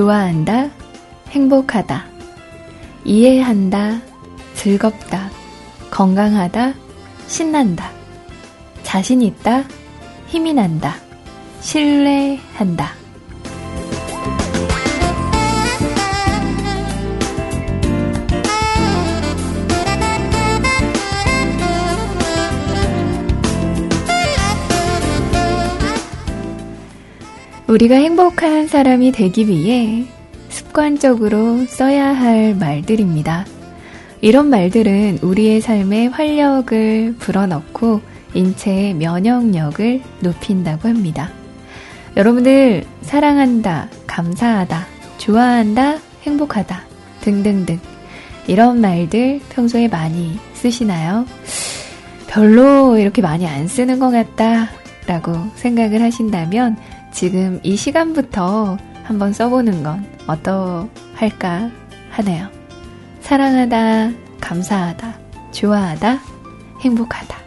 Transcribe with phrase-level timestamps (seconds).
[0.00, 0.70] 좋아한다,
[1.28, 2.06] 행복하다,
[3.04, 4.00] 이해한다,
[4.54, 5.30] 즐겁다,
[5.90, 6.72] 건강하다,
[7.26, 7.90] 신난다,
[8.82, 9.64] 자신 있다,
[10.26, 10.96] 힘이 난다,
[11.60, 12.99] 신뢰한다.
[27.70, 30.04] 우리가 행복한 사람이 되기 위해
[30.48, 33.46] 습관적으로 써야 할 말들입니다.
[34.20, 38.00] 이런 말들은 우리의 삶에 활력을 불어넣고
[38.34, 41.30] 인체의 면역력을 높인다고 합니다.
[42.16, 44.86] 여러분들 사랑한다, 감사하다,
[45.18, 46.82] 좋아한다, 행복하다
[47.20, 47.78] 등등등
[48.48, 51.24] 이런 말들 평소에 많이 쓰시나요?
[52.26, 54.70] 별로 이렇게 많이 안 쓰는 것 같다
[55.06, 56.76] 라고 생각을 하신다면
[57.12, 61.70] 지금 이 시간부터 한번 써보는 건 어떠할까
[62.10, 62.48] 하네요.
[63.20, 65.18] 사랑하다, 감사하다,
[65.52, 66.20] 좋아하다,
[66.80, 67.40] 행복하다.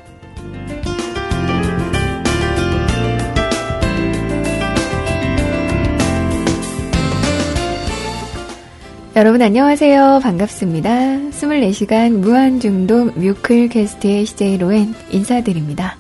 [9.16, 10.22] 여러분 안녕하세요.
[10.24, 10.90] 반갑습니다.
[10.90, 15.95] 24시간 무한중독 뮤클 캐스트의 CJ 로엔 인사드립니다.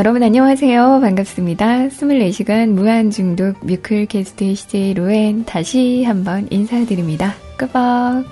[0.00, 1.00] 여러분 안녕하세요.
[1.02, 1.88] 반갑습니다.
[1.88, 7.34] 24시간 무한중독 뮤클캐스트 CJ 로엔 다시 한번 인사드립니다.
[7.58, 8.24] 끄벅.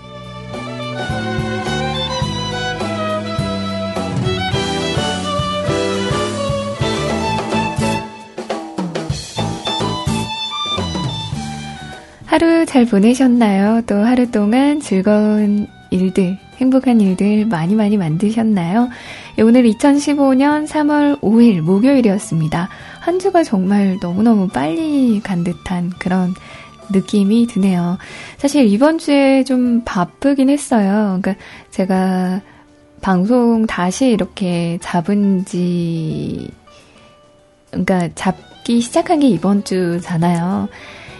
[12.24, 13.82] 하루 잘 보내셨나요?
[13.86, 18.88] 또 하루 동안 즐거운 일들, 행복한 일들 많이 많이 만드셨나요?
[19.38, 22.68] 예, 오늘 2015년 3월 5일 목요일이었습니다.
[22.98, 26.34] 한 주가 정말 너무너무 빨리 간 듯한 그런
[26.90, 27.98] 느낌이 드네요.
[28.36, 31.20] 사실 이번 주에 좀 바쁘긴 했어요.
[31.22, 31.36] 그러니까
[31.70, 32.40] 제가
[33.00, 36.50] 방송 다시 이렇게 잡은 지,
[37.70, 40.68] 그러니까 잡기 시작한 게 이번 주잖아요.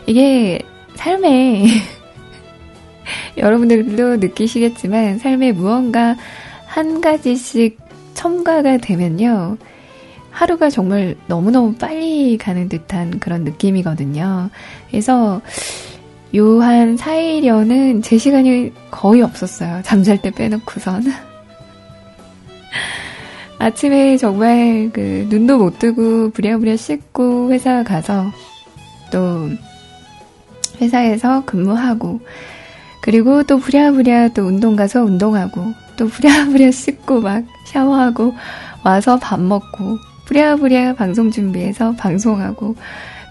[0.07, 0.59] 이게
[0.97, 1.67] 삶에,
[3.39, 6.17] 여러분들도 느끼시겠지만 삶에 무언가
[6.67, 7.88] 한 가지씩
[8.19, 9.59] 첨가가 되면요.
[10.31, 14.51] 하루가 정말 너무너무 빨리 가는 듯한 그런 느낌이거든요.
[14.91, 15.41] 그래서
[16.35, 19.83] 요 한 4일여는 제 시간이 거의 없었어요.
[19.85, 21.05] 잠잘 때 빼놓고선.
[23.61, 28.33] 아침에 정말 그 눈도 못 뜨고 부랴부랴 씻고 회사 가서
[29.13, 29.49] 또
[30.81, 32.21] 회사에서 근무하고
[33.01, 38.35] 그리고 또 부랴부랴 또 운동 가서 운동하고 또 부랴부랴 씻고 막 샤워하고
[38.85, 42.77] 와서 밥 먹고 부랴부랴 방송 준비해서 방송하고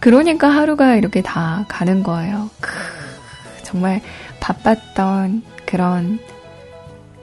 [0.01, 2.49] 그러니까 하루가 이렇게 다 가는 거예요.
[2.61, 2.71] 크,
[3.63, 4.01] 정말
[4.39, 6.19] 바빴던 그런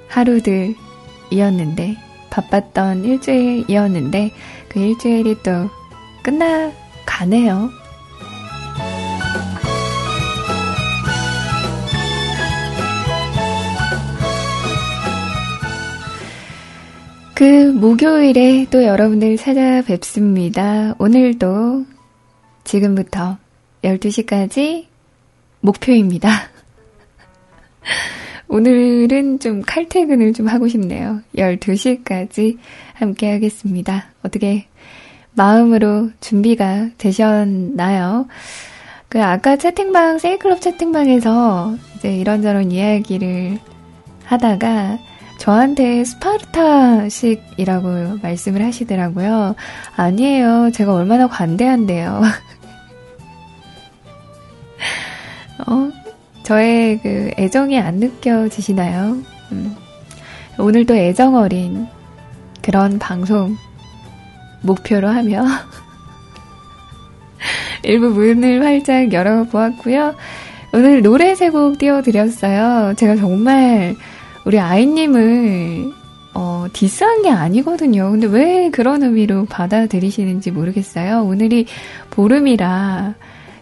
[0.08, 1.96] 하루들이었는데
[2.30, 4.32] 바빴던 일주일이었는데
[4.68, 5.70] 그 일주일이 또
[6.22, 7.70] 끝나가네요.
[17.34, 20.94] 그 목요일에 또 여러분들 찾아뵙습니다.
[20.98, 21.84] 오늘도
[22.62, 23.38] 지금부터
[23.82, 24.86] 12시까지
[25.60, 26.28] 목표입니다.
[28.46, 31.22] 오늘은 좀 칼퇴근을 좀 하고 싶네요.
[31.36, 32.58] 12시까지
[32.92, 34.12] 함께 하겠습니다.
[34.22, 34.66] 어떻게
[35.32, 38.28] 마음으로 준비가 되셨나요?
[39.08, 43.58] 그 아까 채팅방, 세이클럽 채팅방에서 이제 이런저런 이야기를
[44.24, 44.98] 하다가
[45.38, 49.54] 저한테 스파르타식이라고 말씀을 하시더라고요.
[49.96, 50.70] 아니에요.
[50.72, 52.22] 제가 얼마나 관대한데요.
[55.66, 55.90] 어?
[56.42, 59.16] 저의 그 애정이 안 느껴지시나요?
[59.52, 59.76] 음.
[60.58, 61.86] 오늘도 애정 어린
[62.62, 63.56] 그런 방송
[64.62, 65.44] 목표로 하며
[67.82, 70.14] 일부 문을 활짝 열어보았고요.
[70.72, 72.94] 오늘 노래 세 곡 띄워드렸어요.
[72.96, 73.94] 제가 정말
[74.44, 75.92] 우리 아이님을
[76.34, 78.10] 어, 디스한 게 아니거든요.
[78.10, 81.22] 근데 왜 그런 의미로 받아들이시는지 모르겠어요.
[81.24, 81.66] 오늘이
[82.10, 83.14] 보름이라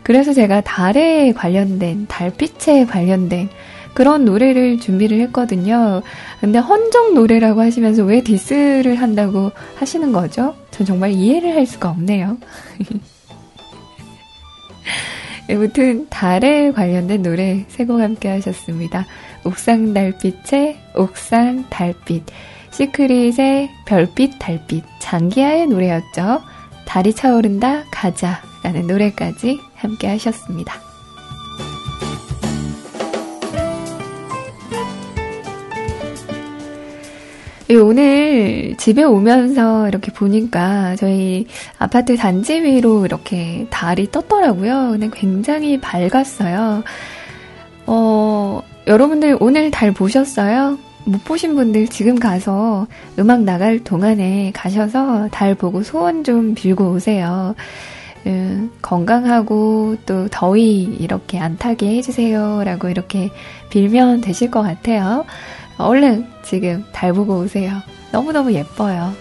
[0.03, 3.49] 그래서 제가 달에 관련된 달빛에 관련된
[3.95, 6.03] 그런 노래를 준비를 했거든요.
[6.41, 10.55] 근데 헌정 노래라고 하시면서 왜 디스를 한다고 하시는 거죠?
[10.71, 12.39] 전 정말 이해를 할 수가 없네요.
[15.51, 19.07] 아무튼 달에 관련된 노래 세 곡 함께 하셨습니다.
[19.45, 22.25] 옥상 달빛의 옥상 달빛,
[22.71, 26.43] 시크릿의 별빛 달빛, 장기하의 노래였죠.
[26.87, 30.75] 달이 차오른다 가자 라는 노래까지 함께 하셨습니다.
[37.71, 41.47] 오늘 집에 오면서 이렇게 보니까 저희
[41.79, 44.91] 아파트 단지 위로 이렇게 달이 떴더라고요.
[44.93, 46.85] 근데 굉장히 밝았어요.
[47.87, 50.79] 어, 여러분들 오늘 달 보셨어요?
[51.05, 52.87] 못 보신 분들 지금 가서
[53.19, 57.55] 음악 나갈 동안에 가셔서 달 보고 소원 좀 빌고 오세요.
[58.27, 62.63] 음, 건강하고 또 더위 이렇게 안 타게 해주세요.
[62.65, 63.31] 라고 이렇게
[63.71, 65.25] 빌면 되실 것 같아요.
[65.79, 67.73] 얼른 지금 달 보고 오세요.
[68.13, 69.13] 너무너무 예뻐요.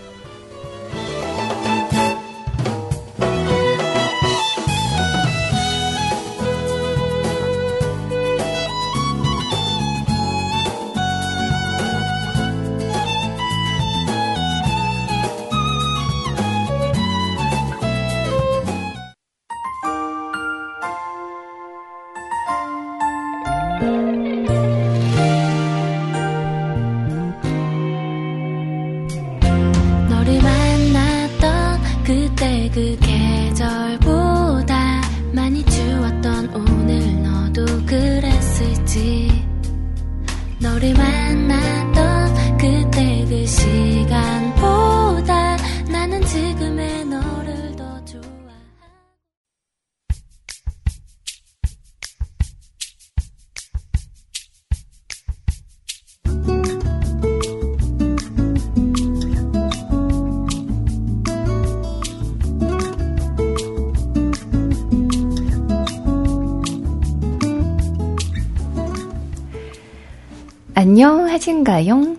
[71.32, 72.18] 하신가요?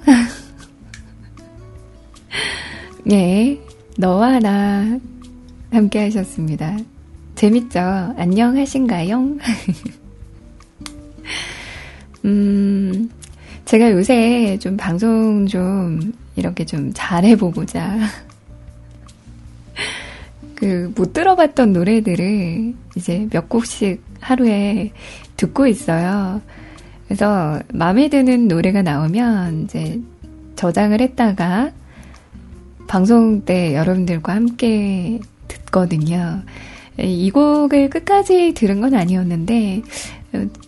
[3.05, 3.61] 네,
[3.99, 4.99] 너와 나
[5.71, 6.79] 함께 하셨습니다.
[7.35, 7.81] 재밌죠?
[8.17, 9.19] 안녕하신가요?
[12.25, 13.11] 음,
[13.67, 17.99] 제가 요새 좀 방송 좀 이렇게 좀 잘해보고자.
[20.55, 24.93] 그, 못 들어봤던 노래들을 이제 몇 곡씩 하루에
[25.37, 26.41] 듣고 있어요.
[27.13, 30.01] 그래서 마음에 드는 노래가 나오면 이제
[30.57, 31.71] 저장을 했다가
[32.89, 36.41] 방송 때 여러분들과 함께 듣거든요.
[36.99, 39.83] 이 곡을 끝까지 들은 건 아니었는데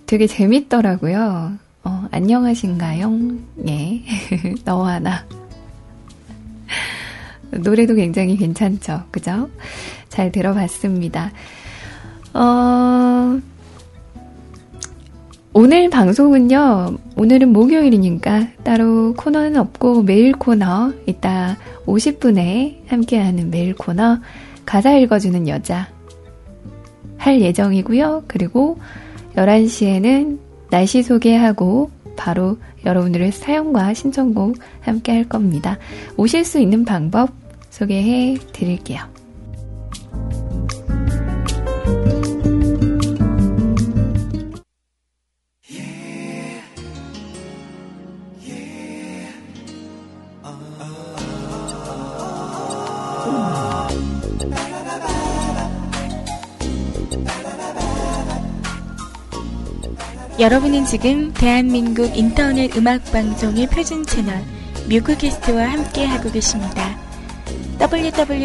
[0.05, 1.55] 되게 재밌더라고요.
[1.85, 3.21] 어, 안녕하신가요?
[3.67, 4.03] 예.
[4.67, 5.25] 너와 나.
[7.53, 9.05] 노래도 굉장히 괜찮죠.
[9.11, 9.49] 그죠?
[10.11, 11.33] 잘 들어봤습니다.
[12.35, 13.41] 어,
[15.57, 21.57] 오늘 방송은요, 오늘은 목요일이니까 따로 코너는 없고 매일 코너, 이따
[21.87, 24.19] 50분에 함께하는 매일 코너,
[24.67, 25.89] 가사 읽어주는 여자
[27.17, 28.25] 할 예정이고요.
[28.27, 28.79] 그리고
[29.37, 30.39] 11시에는
[30.71, 35.79] 날씨 소개하고 바로 여러분들의 사연과 신청곡 함께 할 겁니다.
[36.17, 37.31] 오실 수 있는 방법
[37.71, 39.14] 소개해 드릴게요.
[60.41, 64.43] 여러분은 지금 대한민국 인터넷 음악 방송의 표준 채널
[64.89, 66.99] 뮤크캐스트와 함께 하고 계십니다.
[67.79, 68.45] www.mukulcast.com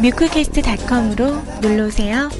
[0.00, 2.30] 뮤크캐스트.com으로 놀러오세요.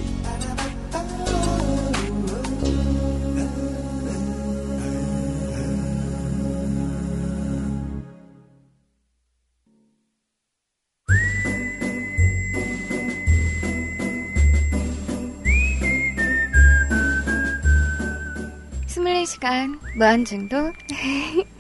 [20.03, 20.75] 무한중독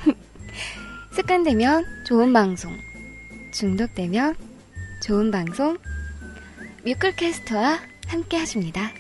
[1.14, 2.76] 습관되면 좋은 방송
[3.52, 4.34] 중독되면
[5.00, 5.78] 좋은 방송
[6.84, 8.90] 뮤클캐스트와 함께 하십니다.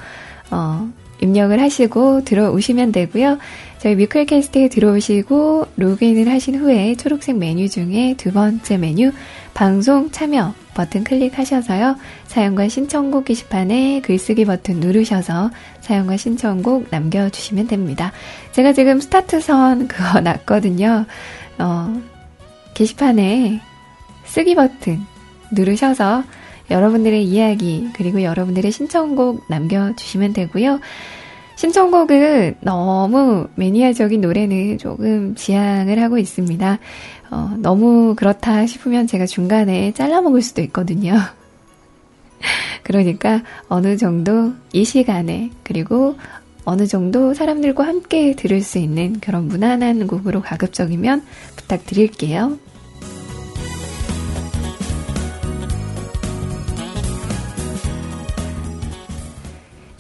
[0.51, 3.39] 어, 입력을 하시고 들어오시면 되고요.
[3.79, 9.13] 저희 뮤클캐스트에 들어오시고 로그인을 하신 후에 초록색 메뉴 중에 두 번째 메뉴
[9.55, 11.97] 방송 참여 버튼 클릭하셔서요.
[12.27, 18.13] 사연과 신청곡 게시판에 글쓰기 버튼 누르셔서 사연과 신청곡 남겨주시면 됩니다.
[18.53, 21.07] 제가 지금 스타트선 그거 놨거든요.
[21.59, 22.03] 어,
[22.75, 23.61] 게시판에
[24.25, 25.01] 쓰기 버튼
[25.51, 26.25] 누르셔서
[26.71, 30.81] 여러분들의 이야기 그리고 여러분들의 신청곡 남겨주시면 되고요.
[31.57, 36.79] 신청곡은 너무 매니아적인 노래는 조금 지양을 하고 있습니다.
[37.31, 41.17] 어, 너무 그렇다 싶으면 제가 중간에 잘라먹을 수도 있거든요.
[42.83, 46.17] 그러니까 어느 정도 이 시간에 그리고
[46.65, 51.25] 어느 정도 사람들과 함께 들을 수 있는 그런 무난한 곡으로 가급적이면
[51.57, 52.59] 부탁드릴게요.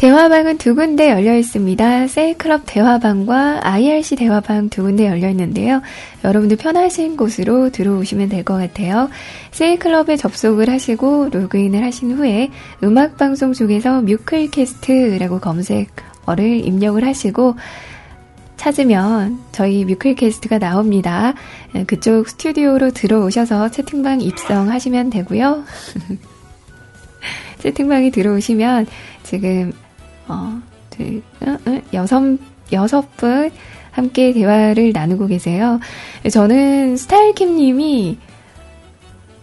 [0.07, 2.07] 대화방은 두 군데 열려 있습니다.
[2.07, 5.83] 세이클럽 대화방과 IRC 대화방 두 군데 열려 있는데요.
[6.23, 9.11] 여러분들 편하신 곳으로 들어오시면 될 것 같아요.
[9.51, 12.51] 세이클럽에 접속을 하시고 로그인을 하신 후에
[12.85, 17.57] 음악방송 쪽에서 뮤클캐스트라고 검색어를 입력을 하시고
[18.57, 21.35] 찾으면 저희 뮤클캐스트가 나옵니다.
[21.89, 25.65] 그쪽 스튜디오로 들어오셔서 채팅방 입성하시면 되고요.
[27.59, 28.87] 채팅방에 들어오시면
[29.25, 29.73] 지금
[30.29, 32.23] 어, 둘, 어, 어, 여섯,
[32.73, 33.51] 여섯 분
[33.91, 35.81] 함께 대화를 나누고 계세요.
[36.31, 38.19] 저는 스타일킴 님이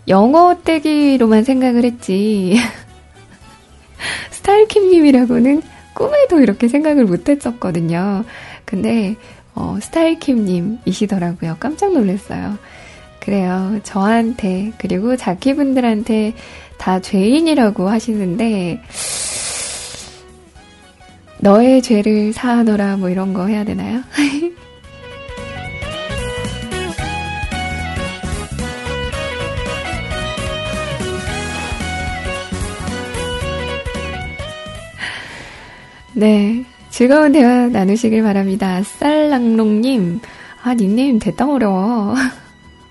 [0.08, 2.58] 영어 떼기로만 생각을 했지.
[4.32, 5.62] 스타일킴 님이라고는
[5.94, 8.26] 꿈에도 이렇게 생각을 못 했었거든요.
[8.66, 9.16] 근데,
[9.56, 11.58] 어, 스타일킴 님이시더라고요.
[11.60, 12.58] 깜짝 놀랐어요.
[13.20, 13.80] 그래요.
[13.84, 16.34] 저한테, 그리고 자키분들한테
[16.78, 18.82] 다 죄인이라고 하시는데,
[21.44, 24.02] 너의 죄를 사하노라 뭐 이런 거 해야 되나요?
[36.16, 36.64] 네.
[36.90, 38.82] 즐거운 대화 나누시길 바랍니다.
[38.84, 40.22] 쌀랑롱님.
[40.64, 42.16] 아, 닉네임 대땅 어려워.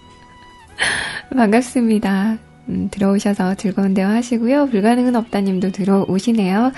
[1.35, 2.37] 반갑습니다.
[2.69, 4.67] 음, 들어오셔서 즐거운 대화 하시고요.
[4.67, 6.73] 불가능은 없다님도 들어오시네요.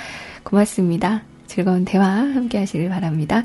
[0.45, 1.25] 고맙습니다.
[1.47, 3.45] 즐거운 대화 함께 하시길 바랍니다.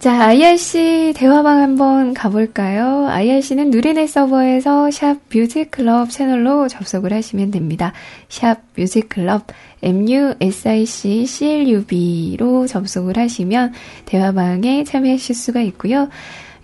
[0.00, 3.06] 자, IRC 대화방 한번 가볼까요?
[3.08, 7.92] IRC는 누리넷 서버에서 샵 뮤직클럽 채널로 접속을 하시면 됩니다.
[8.30, 9.48] 샵 뮤직클럽
[9.82, 13.74] MUSIC CLUB로 접속을 하시면
[14.06, 16.08] 대화방에 참여하실 수가 있고요.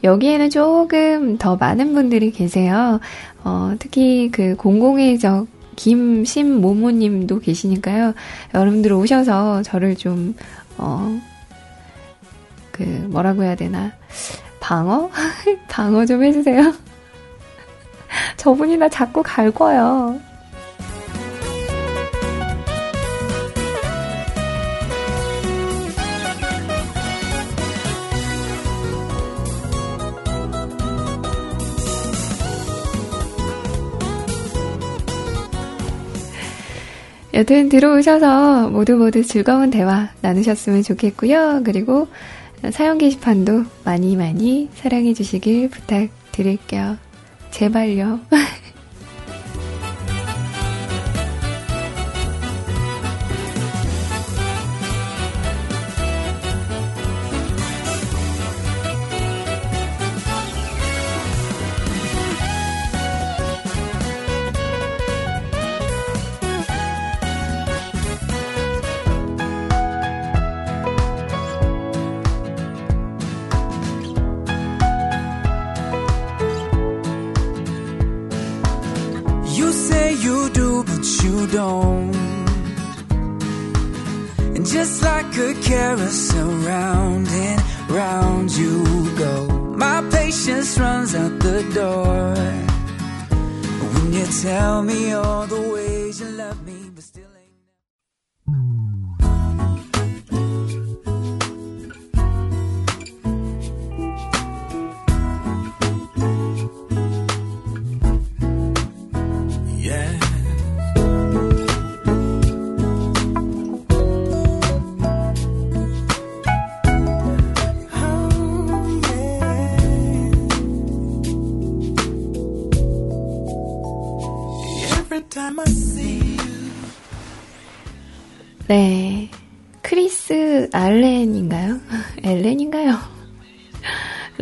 [0.02, 3.00] 여기에는 조금 더 많은 분들이 계세요.
[3.44, 8.14] 어, 특히 그 공공의 적 김심모모님도 계시니까요.
[8.54, 10.34] 여러분들 오셔서 저를 좀,
[10.78, 11.20] 어,
[12.72, 13.92] 그, 뭐라고 해야 되나.
[14.60, 15.10] 방어?
[15.68, 16.74] 방어 좀 해주세요.
[18.36, 20.18] 저분이 나 자꾸 갈거요.
[37.36, 41.60] 여튼 들어오셔서 모두 모두 즐거운 대화 나누셨으면 좋겠고요.
[41.66, 42.08] 그리고
[42.72, 46.96] 사연 게시판도 많이 많이 사랑해 주시길 부탁드릴게요.
[47.50, 48.20] 제발요.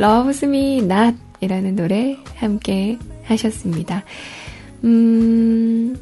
[0.04, 4.04] Loves Me Not 이라는 노래 함께 하셨습니다.
[4.84, 5.96] 음,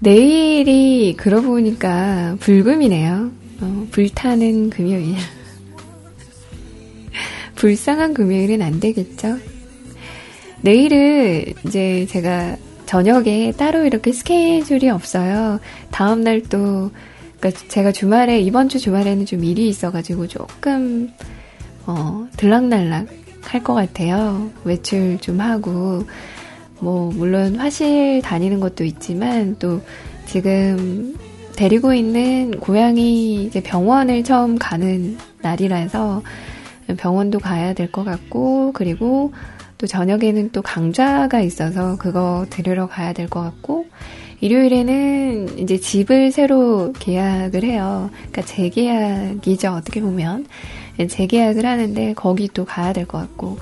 [0.00, 3.30] 내일이 그러고 보니까 불금이네요.
[3.62, 5.16] 어, 불타는 금요일.
[7.56, 9.38] 불쌍한 금요일은 안 되겠죠?
[10.60, 15.60] 내일은 이제 제가 저녁에 따로 이렇게 스케줄이 없어요.
[15.90, 16.90] 다음날 또,
[17.38, 21.10] 그러니까 제가 주말에, 이번 주 주말에는 좀 일이 있어가지고 조금,
[21.86, 23.06] 어, 들락날락
[23.42, 24.50] 할 것 같아요.
[24.64, 26.04] 외출 좀 하고,
[26.78, 29.80] 뭐, 물론 화실 다니는 것도 있지만, 또
[30.26, 31.16] 지금
[31.56, 36.22] 데리고 있는 고양이 이제 병원을 처음 가는 날이라서
[36.96, 39.32] 병원도 가야 될 것 같고, 그리고
[39.78, 43.86] 또 저녁에는 또 강좌가 있어서 그거 들으러 가야 될 것 같고,
[44.42, 48.10] 일요일에는 이제 집을 새로 계약을 해요.
[48.30, 50.46] 그러니까 재계약이죠, 어떻게 보면.
[51.08, 53.58] 재계약을 하는데 거기 또 가야 될 것 같고,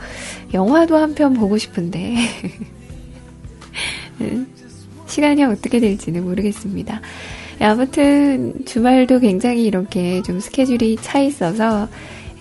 [0.54, 2.16] 영화도 한 편 보고 싶은데,
[5.06, 7.00] 시간이 어떻게 될지는 모르겠습니다.
[7.60, 11.88] 아무튼 주말도 굉장히 이렇게 좀 스케줄이 차 있어서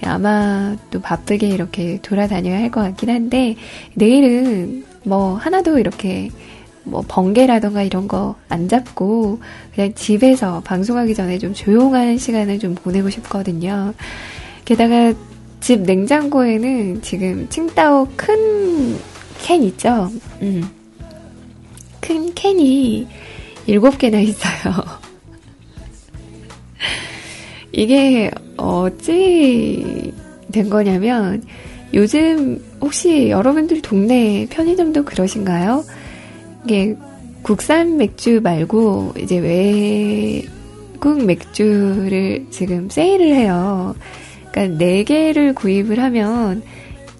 [0.04, 3.56] 아마 또 바쁘게 이렇게 돌아다녀야 할 것 같긴 한데,
[3.96, 6.30] 내일은 뭐 하나도 이렇게
[6.84, 9.40] 뭐 번개라던가 이런 거 안 잡고
[9.74, 13.94] 그냥 집에서 방송하기 전에 좀 조용한 시간을 좀 보내고 싶거든요.
[14.68, 15.14] 게다가
[15.62, 20.12] 집 냉장고에는 지금 칭따오 큰 캔 있죠?
[20.42, 20.64] 음.
[22.02, 23.08] 큰 캔이
[23.66, 24.74] 일곱 개나 있어요.
[27.72, 30.14] 이게 어찌
[30.52, 31.44] 된 거냐면
[31.94, 35.84] 요즘 혹시 여러분들 동네 편의점도 그러신가요?
[36.66, 36.96] 이게
[37.42, 43.96] 국산 맥주 말고 이제 외국 맥주를 지금 세일을 해요.
[44.58, 46.63] 그러니까 4개를 구입을 하면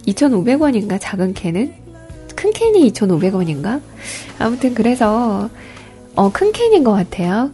[0.08, 1.72] 2,500원인가 작은 캔은?
[2.36, 3.80] 큰 캔이 2,500원인가?
[4.40, 5.50] 아무튼 그래서
[6.16, 7.52] 어, 큰 캔인 것 같아요.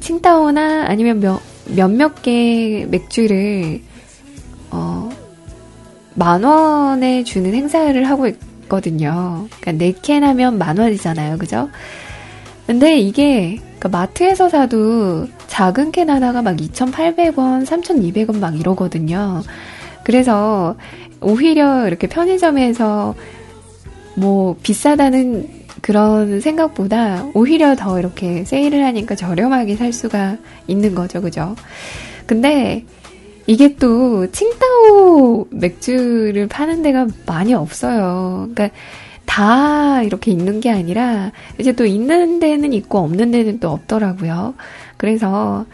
[0.00, 3.82] 칭따오나 아니면 몇, 몇몇 개 맥주를
[4.70, 5.10] 어,
[6.14, 9.48] 만 원에 주는 행사를 하고 있거든요.
[9.60, 11.36] 그러니까 4캔 하면 만 원이잖아요.
[11.36, 11.68] 그죠?
[12.66, 19.42] 근데 이게 그러니까 마트에서 사도 작은 캔 하나가 막 2,800원, 3,200원 막 이러거든요.
[20.02, 20.76] 그래서
[21.20, 23.14] 오히려 이렇게 편의점에서
[24.14, 25.48] 뭐 비싸다는
[25.80, 31.20] 그런 생각보다 오히려 더 이렇게 세일을 하니까 저렴하게 살 수가 있는 거죠.
[31.20, 31.54] 그죠?
[32.26, 32.84] 근데
[33.46, 38.48] 이게 또 칭따오 맥주를 파는 데가 많이 없어요.
[38.52, 38.76] 그러니까
[39.26, 44.54] 다 이렇게 있는 게 아니라 이제 또 있는 데는 있고 없는 데는 또 없더라고요.
[44.96, 45.66] 그래서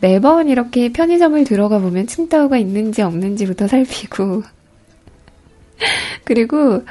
[0.00, 4.42] 매번 이렇게 편의점을 들어가 보면 칭따오가 있는지 없는지부터 살피고
[6.24, 6.82] 그리고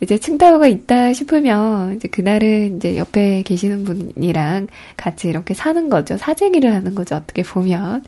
[0.00, 6.16] 이제 칭따오가 있다 싶으면 이제 그날은 이제 옆에 계시는 분이랑 같이 이렇게 사는 거죠.
[6.16, 7.14] 사재기를 하는 거죠.
[7.14, 8.02] 어떻게 보면.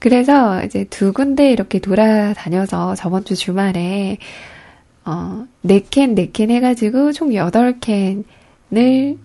[0.00, 4.18] 그래서 이제 두 군데 이렇게 돌아다녀서 저번 주 주말에
[5.04, 8.24] 어, 4캔, 4캔 해가지고 총 8캔을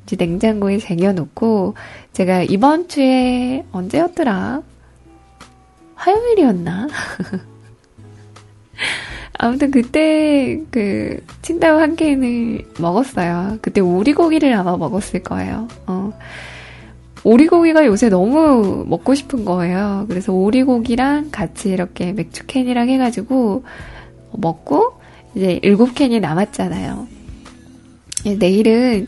[0.04, 1.76] 이제 냉장고에 쟁여놓고
[2.14, 4.62] 제가 이번 주에 언제였더라?
[5.96, 6.88] 화요일이었나?
[9.40, 13.60] 아무튼 그때 그 칭따오 한 캔을 먹었어요.
[13.62, 15.68] 그때 오리고기를 아마 먹었을 거예요.
[15.86, 16.12] 어.
[17.24, 20.06] 오리고기가 요새 너무 먹고 싶은 거예요.
[20.08, 23.64] 그래서 오리고기랑 같이 이렇게 맥주 캔이랑 해가지고
[24.32, 24.97] 먹고
[25.36, 27.08] 이제 일곱 캔이 남았잖아요.
[28.26, 29.08] 예, 내일은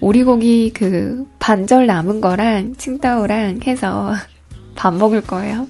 [0.00, 4.14] 오리고기 그 반절 남은 거랑 칭따오랑 해서
[4.74, 5.66] 밥 먹을 거예요.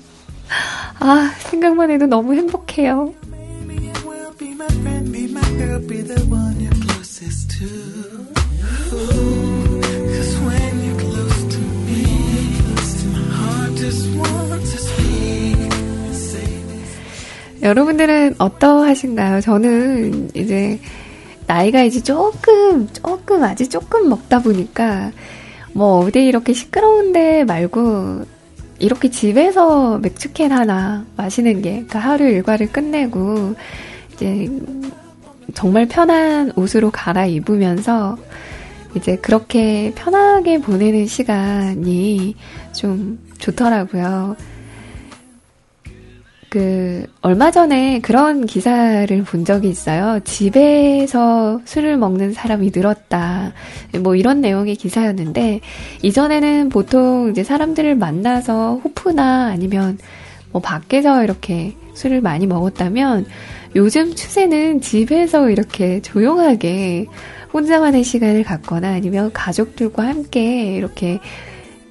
[1.01, 3.15] 아, 생각만 해도 너무 행복해요.
[17.63, 19.41] 여러분들은 어떠하신가요?
[19.41, 20.81] 저는 이제
[21.47, 25.13] 나이가 이제 조금, 조금, 아직 조금 먹다 보니까
[25.73, 28.25] 뭐 어디 이렇게 시끄러운데 말고
[28.79, 33.55] 이렇게 집에서 맥주캔 하나 마시는 게, 그러니까 하루 일과를 끝내고
[34.15, 34.49] 이제
[35.55, 38.17] 정말 편한 옷으로 갈아입으면서
[38.95, 42.35] 이제 그렇게 편하게 보내는 시간이
[42.73, 44.37] 좀 좋더라고요.
[46.51, 50.19] 그, 얼마 전에 그런 기사를 본 적이 있어요.
[50.25, 53.53] 집에서 술을 먹는 사람이 늘었다.
[54.01, 55.61] 뭐 이런 내용의 기사였는데,
[56.03, 59.99] 이전에는 보통 이제 사람들을 만나서 호프나 아니면
[60.51, 63.27] 뭐 밖에서 이렇게 술을 많이 먹었다면,
[63.77, 67.07] 요즘 추세는 집에서 이렇게 조용하게
[67.55, 71.21] 혼자만의 시간을 갖거나 아니면 가족들과 함께 이렇게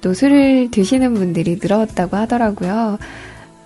[0.02, 2.98] 또 술을 드시는 분들이 늘었다고 하더라고요.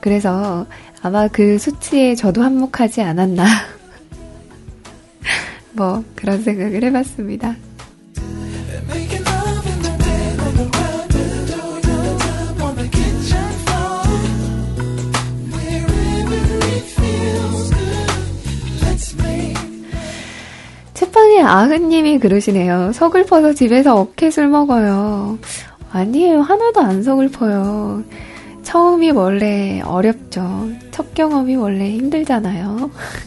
[0.05, 0.67] 그래서
[1.05, 3.45] 아마 그 수치에 저도 한몫하지 않았나.
[5.73, 7.57] 뭐, 그런 생각을 해봤습니다.
[20.95, 22.93] 채빵의 아흔님이 그러시네요.
[22.95, 25.39] 서글퍼서 집에서 어깨술 먹어요.
[25.93, 26.41] 아니에요.
[26.41, 28.05] 하나도 안 서글퍼요.
[28.65, 30.69] 처음이 원래 어렵죠.
[30.91, 32.91] 첫 경험이 원래 힘들잖아요.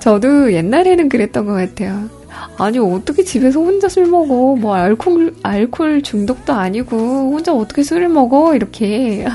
[0.00, 2.08] 저도 옛날에는 그랬던 것 같아요.
[2.58, 4.56] 아니, 어떻게 집에서 혼자 술 먹어?
[4.56, 6.96] 뭐, 알코올, 알코올 중독도 아니고,
[7.32, 8.54] 혼자 어떻게 술을 먹어?
[8.54, 9.26] 이렇게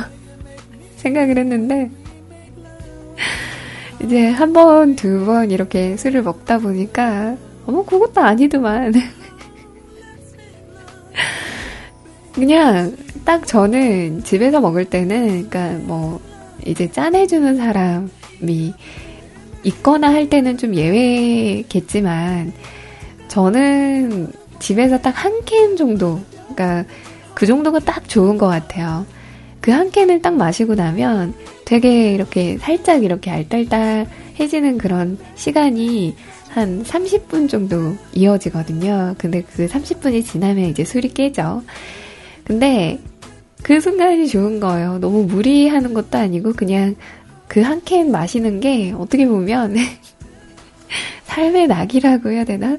[0.97, 1.89] 생각을 했는데,
[4.03, 8.93] 이제 한 번, 두 번 이렇게 술을 먹다 보니까, 어머, 그것도 아니더만.
[12.33, 16.19] 그냥 딱 저는 집에서 먹을 때는, 그러니까 뭐,
[16.65, 18.73] 이제 짠해주는 사람이
[19.63, 22.53] 있거나 할 때는 좀 예외겠지만,
[23.27, 26.19] 저는 집에서 딱 한 캔 정도,
[26.53, 26.85] 그러니까
[27.33, 29.05] 그 정도가 딱 좋은 것 같아요.
[29.61, 31.33] 그 한 캔을 딱 마시고 나면
[31.65, 36.15] 되게 이렇게 살짝 이렇게 알딸딸해지는 그런 시간이
[36.49, 39.15] 한 30분 정도 이어지거든요.
[39.17, 41.61] 근데 그 30분이 지나면 이제 술이 깨져.
[42.51, 42.99] 근데
[43.63, 44.97] 그 순간이 좋은 거예요.
[44.99, 46.97] 너무 무리하는 것도 아니고 그냥
[47.47, 49.73] 그 한 캔 마시는 게 어떻게 보면
[51.23, 52.77] 삶의 낙이라고 해야 되나?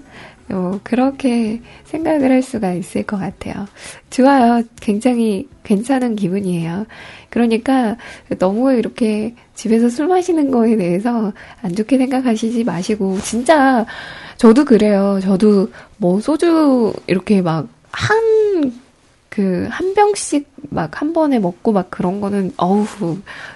[0.51, 3.67] 어, 그렇게 생각을 할 수가 있을 것 같아요.
[4.11, 4.63] 좋아요.
[4.79, 6.85] 굉장히 괜찮은 기분이에요.
[7.31, 7.97] 그러니까
[8.39, 11.33] 너무 이렇게 집에서 술 마시는 거에 대해서
[11.63, 13.87] 안 좋게 생각하시지 마시고, 진짜
[14.37, 15.19] 저도 그래요.
[15.23, 18.73] 저도 뭐 소주 이렇게 막 한
[19.33, 22.87] 그 한 병씩 막 한 번에 먹고 막 그런 거는 어우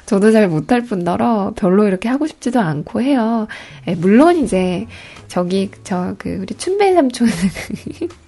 [0.06, 3.46] 저도 잘 못할 뿐더러 별로 이렇게 하고 싶지도 않고 해요.
[3.86, 4.86] 예, 물론 이제
[5.28, 7.32] 저기 저 그 우리 춘배 삼촌은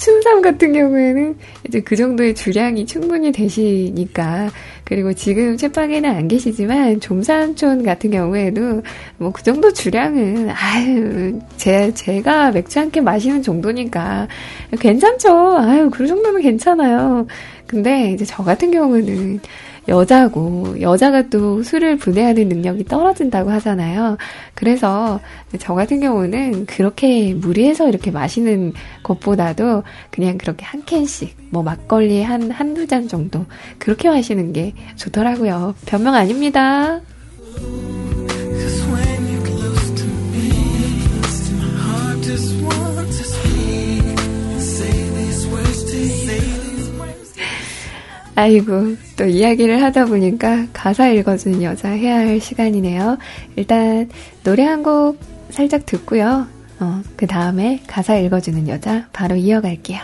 [0.00, 1.36] 춘 춘삼 같은 경우에는
[1.68, 4.48] 이제 그 정도의 주량이 충분히 되시니까
[4.84, 8.82] 그리고 지금 채빵에는 안 계시지만 좀산촌 같은 경우에도
[9.18, 14.26] 뭐 그 정도 주량은 아유 제 제가 맥주 한 캔 마시는 정도니까
[14.80, 15.58] 괜찮죠.
[15.58, 17.26] 아유 그 정도면 괜찮아요.
[17.66, 19.40] 근데 이제 저 같은 경우는
[19.90, 24.16] 여자고 여자가 또 술을 분해하는 능력이 떨어진다고 하잖아요.
[24.54, 25.20] 그래서
[25.58, 28.72] 저 같은 경우는 그렇게 무리해서 이렇게 마시는
[29.02, 33.44] 것보다도 그냥 그렇게 한 캔씩 뭐 막걸리 한 한두 잔 정도
[33.78, 35.74] 그렇게 마시는 게 좋더라고요.
[35.86, 37.00] 변명 아닙니다.
[48.34, 53.18] 아이고, 또 이야기를 하다 보니까 가사 읽어주는 여자 해야 할 시간이네요.
[53.56, 54.08] 일단,
[54.44, 55.18] 노래 한 곡
[55.50, 56.46] 살짝 듣고요.
[56.80, 60.00] 어, 그 다음에 가사 읽어주는 여자 바로 이어갈게요.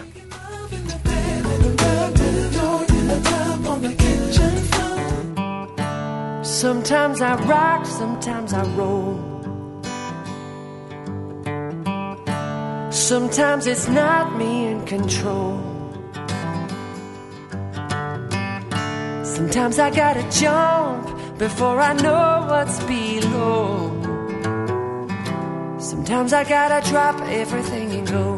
[6.43, 9.19] Sometimes I rock, sometimes I roll.
[12.91, 15.76] Sometimes it's not me in control.
[19.37, 23.93] Sometimes I gotta jump before I know what's below.
[25.79, 28.36] Sometimes I gotta drop everything and go.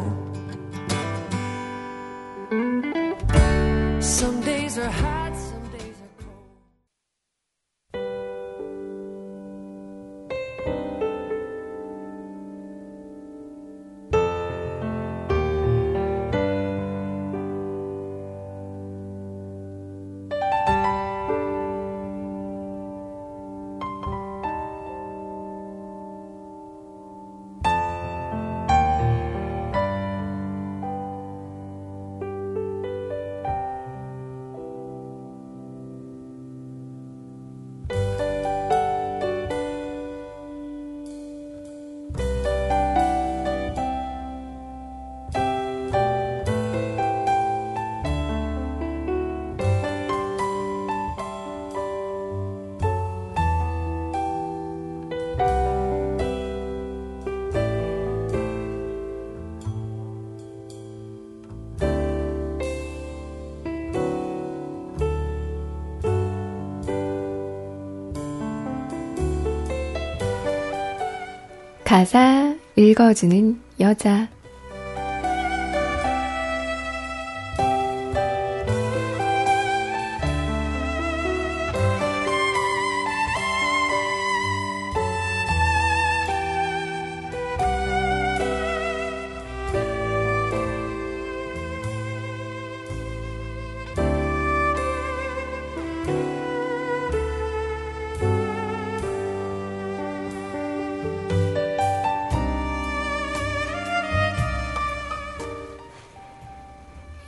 [71.89, 74.27] 가사 읽어주는 여자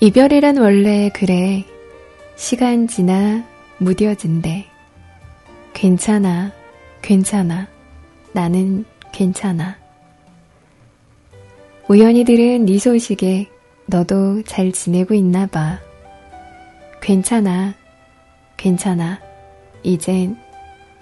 [0.04, 1.64] 이별이란 원래 그래.
[2.36, 3.46] 시간 지나
[3.78, 4.66] 무뎌진대.
[5.76, 6.52] 괜찮아,
[7.04, 7.68] 괜찮아.
[8.34, 9.78] 나는 괜찮아.
[11.88, 13.48] 우연히 들은 네 소식에
[13.86, 15.78] 너도 잘 지내고 있나 봐.
[17.00, 17.76] 괜찮아,
[18.58, 19.20] 괜찮아.
[19.84, 20.36] 이젠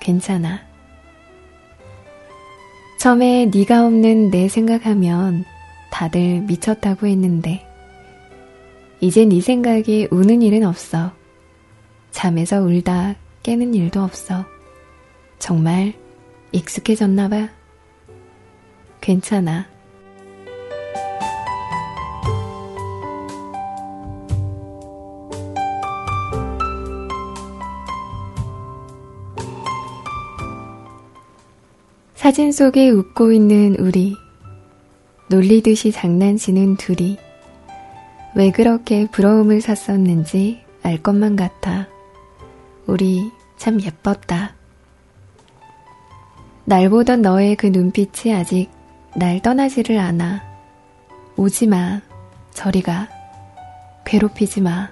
[0.02, 0.60] 괜찮아.
[3.00, 5.46] 처음에 네가 없는 내 생각하면
[5.90, 7.69] 다들 미쳤다고 했는데
[9.02, 11.14] 이제 네 생각이 우는 일은 없어.
[12.12, 14.46] 잠에서 울다 깨는 일도 없어.
[15.38, 15.94] 정말
[16.52, 17.50] 익숙해졌나 봐.
[19.00, 19.68] 괜찮아.
[32.16, 34.14] 사진 속에 웃고 있는 우리.
[35.30, 37.18] 놀리듯이 장난치는 둘이.
[38.36, 41.88] 왜 그렇게 부러움을 샀었는지 알 것만 같아.
[42.86, 44.56] 우리 참 예뻤다.
[46.66, 48.70] 날 보던 너의 그 눈빛이 아직
[49.16, 50.44] 날 떠나지를 않아.
[51.36, 52.02] 오지 마.
[52.52, 53.08] 저리 가.
[54.06, 54.90] 괴롭히지 마.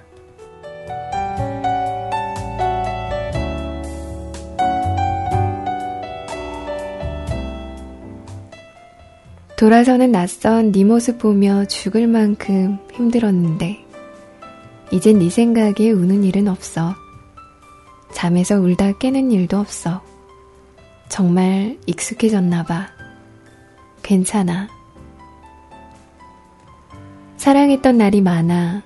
[9.58, 13.84] 돌아서는 낯선 네 모습 보며 죽을 만큼 힘들었는데
[14.92, 16.94] 이젠 네 생각에 우는 일은 없어.
[18.12, 20.00] 잠에서 울다 깨는 일도 없어.
[21.08, 22.86] 정말 익숙해졌나 봐.
[24.04, 24.68] 괜찮아.
[27.36, 28.84] 사랑했던 날이 많아.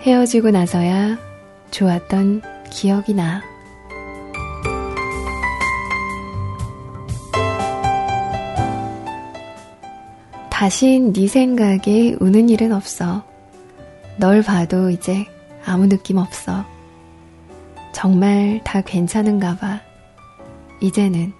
[0.00, 1.16] 헤어지고 나서야
[1.70, 3.44] 좋았던 기억이 나.
[10.58, 13.22] 다신 네 생각에 우는 일은 없어.
[14.16, 15.24] 널 봐도 이제
[15.64, 16.64] 아무 느낌 없어.
[17.94, 19.80] 정말 다 괜찮은가 봐.
[20.80, 21.32] 이제는.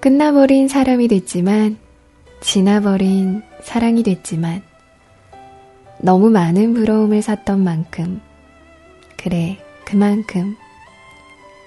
[0.00, 1.78] 끝나버린 사람이 됐지만,
[2.40, 4.62] 지나버린 사랑이 됐지만,
[5.98, 8.20] 너무 많은 부러움을 샀던 만큼,
[9.16, 10.56] 그래, 그만큼,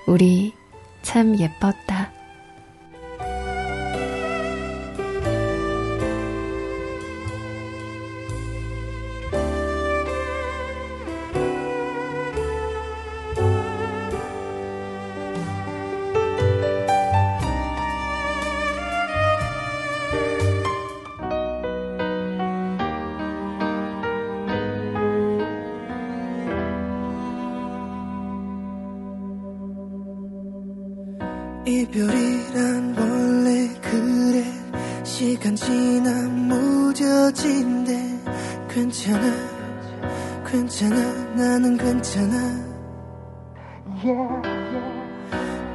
[0.08, 0.54] 우리
[1.02, 2.19] 참 예뻤다.
[39.10, 40.46] 괜찮아.
[40.46, 40.96] 괜찮아.
[41.36, 42.70] 나는 괜찮아.
[44.04, 44.30] Yeah.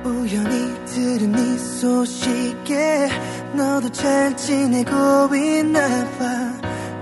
[0.05, 3.09] 우연히 들은 네 소식에
[3.55, 5.81] 너도 잘 지내고 있나
[6.17, 6.61] 봐.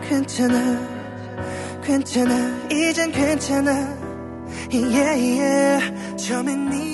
[0.08, 0.56] 괜찮아.
[1.84, 2.34] 괜찮아.
[2.70, 3.70] 이젠 괜찮아.
[4.72, 6.16] Yeah, yeah.
[6.16, 6.91] 처음엔 네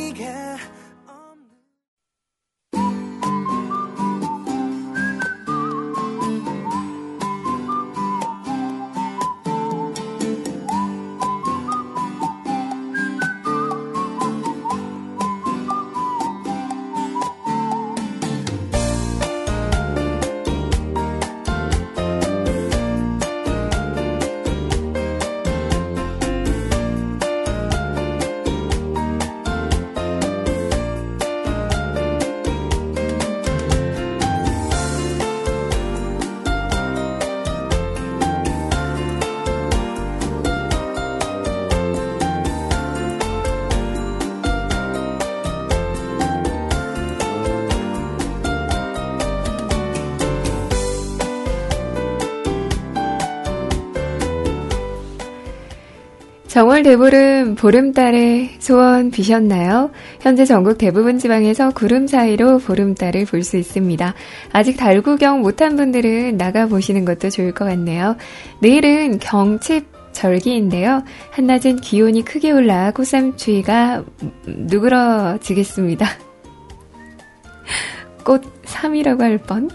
[56.59, 59.93] 정월 대보름 보름달의 소원 비셨나요?
[60.21, 64.13] 현재 전국 대부분 지방에서 구름 사이로 보름달을 볼 수 있습니다.
[64.51, 68.17] 아직 달 구경 못한 분들은 나가보시는 것도 좋을 것 같네요.
[68.61, 71.05] 내일은 경칩 절기인데요.
[71.31, 74.03] 한낮엔 기온이 크게 올라 꽃샘추위가
[74.45, 76.07] 누그러지겠습니다.
[78.27, 79.71] 꽃 3이라고 할 뻔.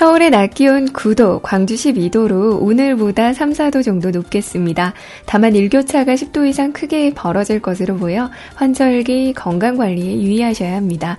[0.00, 4.94] 서울의 낮 기온 9도, 광주 12도로 오늘보다 3, 4도 정도 높겠습니다.
[5.26, 11.18] 다만 일교차가 10도 이상 크게 벌어질 것으로 보여 환절기 건강관리에 유의하셔야 합니다.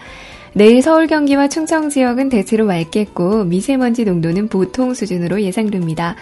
[0.53, 6.15] 내일 서울 경기와 충청 지역은 대체로 맑겠고 미세먼지 농도는 보통 수준으로 예상됩니다.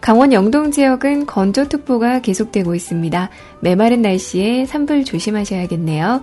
[0.00, 3.28] 강원 영동 지역은 건조특보가 계속되고 있습니다.
[3.58, 6.22] 메마른 날씨에 산불 조심하셔야겠네요.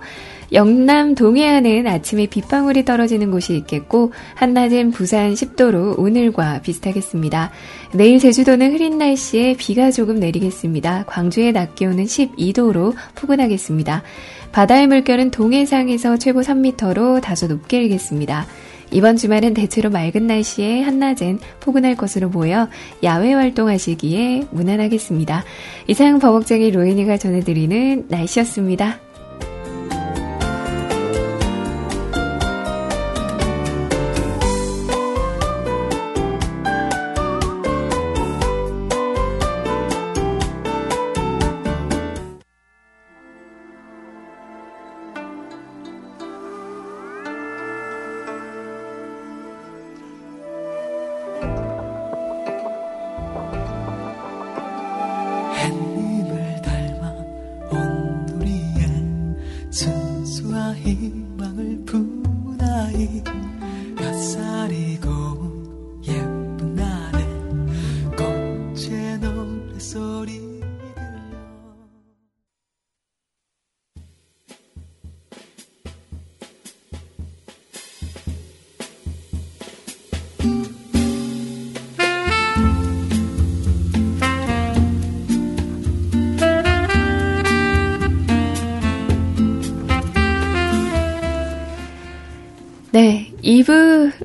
[0.52, 7.50] 영남 동해안은 아침에 빗방울이 떨어지는 곳이 있겠고 한낮엔 부산 10도로 오늘과 비슷하겠습니다.
[7.94, 11.04] 내일 제주도는 흐린 날씨에 비가 조금 내리겠습니다.
[11.06, 14.02] 광주의 낮 기온은 12도로 포근하겠습니다.
[14.52, 18.46] 바다의 물결은 동해상에서 최고 3m로 다소 높게 일겠습니다.
[18.90, 22.68] 이번 주말은 대체로 맑은 날씨에 한낮엔 포근할 것으로 보여
[23.02, 25.44] 야외 활동하시기에 무난하겠습니다.
[25.86, 29.00] 이상 버벅쟁이 로이니가 전해드리는 날씨였습니다.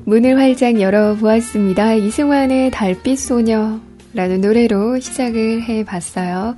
[0.04, 1.94] 문을 활짝 열어보았습니다.
[1.94, 6.56] 이승환의 달빛 소녀라는 노래로 시작을 해봤어요.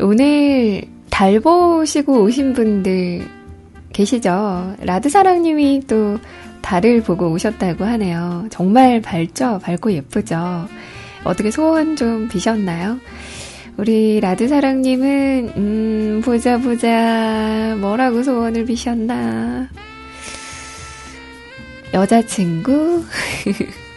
[0.00, 3.26] 오늘 달 보시고 오신 분들
[3.92, 4.74] 계시죠?
[4.80, 6.18] 라드사랑님이 또
[6.60, 8.46] 달을 보고 오셨다고 하네요.
[8.50, 9.58] 정말 밝죠?
[9.62, 10.66] 밝고 예쁘죠?
[11.24, 12.98] 어떻게 소원 좀 비셨나요?
[13.76, 17.76] 우리 라드사랑님은, 음, 보자, 보자.
[17.80, 19.68] 뭐라고 소원을 비셨나?
[21.92, 23.04] 여자친구?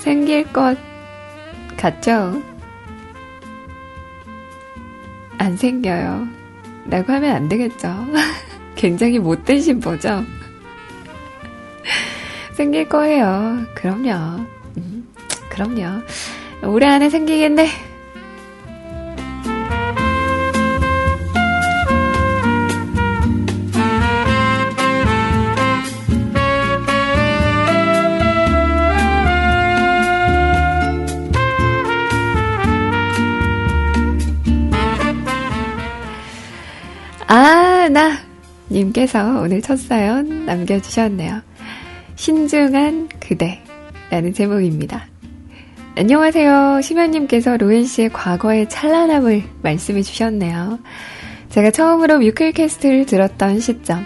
[0.00, 0.76] 생길 것
[1.76, 2.42] 같죠?
[5.38, 6.26] 안 생겨요.
[6.86, 7.94] 라고 하면 안 되겠죠.
[8.74, 10.24] 굉장히 못된 신보죠?
[12.58, 13.66] 생길 거예요.
[13.76, 14.44] 그럼요.
[14.78, 15.08] 음,
[15.48, 16.02] 그럼요.
[16.64, 17.68] 올해 안에 생기겠네.
[37.28, 38.18] 아, 나!
[38.68, 41.42] 님께서 오늘 첫 사연 남겨주셨네요.
[42.18, 43.62] 신중한 그대
[44.10, 45.06] 라는 제목입니다.
[45.96, 46.80] 안녕하세요.
[46.82, 50.80] 심연님께서 로엔 씨의 과거의 찬란함을 말씀해 주셨네요.
[51.50, 54.04] 제가 처음으로 뮤클캐스트를 들었던 시점,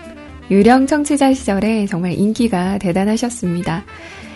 [0.50, 3.84] 유령 청취자 시절에 정말 인기가 대단하셨습니다.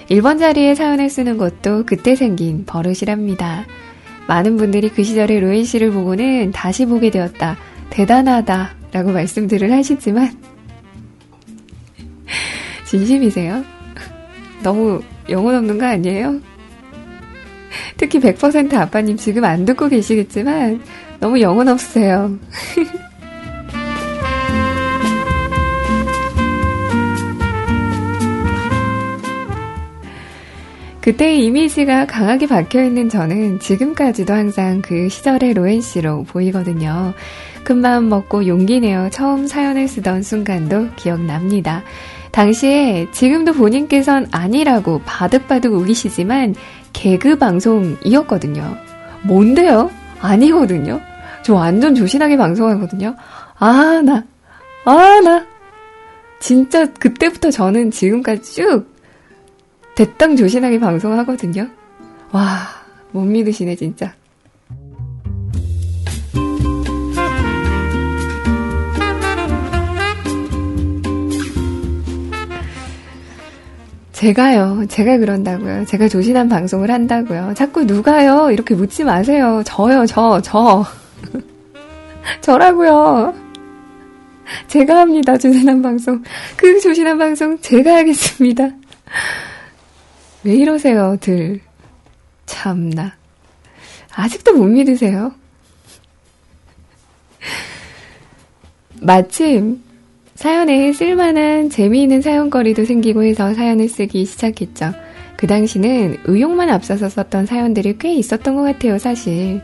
[0.08, 3.66] 1번 자리에 사연을 쓰는 것도 그때 생긴 버릇이랍니다.
[4.26, 7.58] 많은 분들이 그 시절의 로엔 씨를 보고는 다시 보게 되었다.
[7.90, 8.74] 대단하다.
[8.92, 10.30] 라고 말씀들을 하시지만,
[12.86, 13.64] 진심이세요?
[14.62, 16.40] 너무 영혼 없는 거 아니에요?
[17.96, 20.82] 특히 100% 아빠님 지금 안 듣고 계시겠지만
[21.20, 22.38] 너무 영혼 없으세요.
[31.00, 37.14] 그때의 이미지가 강하게 박혀있는 저는 지금까지도 항상 그 시절의 로엔 씨로 보이거든요.
[37.62, 41.84] 큰 마음 먹고 용기 내어 처음 사연을 쓰던 순간도 기억납니다.
[42.36, 46.54] 당시에 지금도 본인께선 아니라고 바득바득 우기시지만
[46.92, 48.76] 개그 방송이었거든요.
[49.22, 49.90] 뭔데요?
[50.20, 51.00] 아니거든요.
[51.42, 53.16] 저 완전 조신하게 방송하거든요.
[53.58, 54.24] 아, 나,
[54.84, 55.46] 아, 나.
[56.38, 58.94] 진짜 그때부터 저는 지금까지 쭉
[59.94, 61.70] 대땅 조신하게 방송하거든요.
[62.32, 62.58] 와,
[63.12, 64.12] 못 믿으시네, 진짜.
[74.16, 74.86] 제가요.
[74.88, 75.84] 제가 그런다고요.
[75.84, 77.52] 제가 조신한 방송을 한다고요.
[77.54, 78.50] 자꾸 누가요?
[78.50, 79.62] 이렇게 묻지 마세요.
[79.66, 80.82] 저요, 저, 저.
[82.40, 83.34] 저라고요.
[84.68, 85.36] 제가 합니다.
[85.36, 86.22] 조신한 방송.
[86.56, 88.70] 그 조신한 방송 제가 하겠습니다.
[90.44, 91.60] 왜 이러세요, 들.
[92.46, 93.12] 참나.
[94.14, 95.34] 아직도 못 믿으세요?
[99.02, 99.82] 마침
[100.36, 104.92] 사연에 쓸만한 재미있는 사연거리도 생기고 해서 사연을 쓰기 시작했죠.
[105.36, 109.62] 그 당시는 의욕만 앞서서 썼던 사연들이 꽤 있었던 것 같아요, 사실.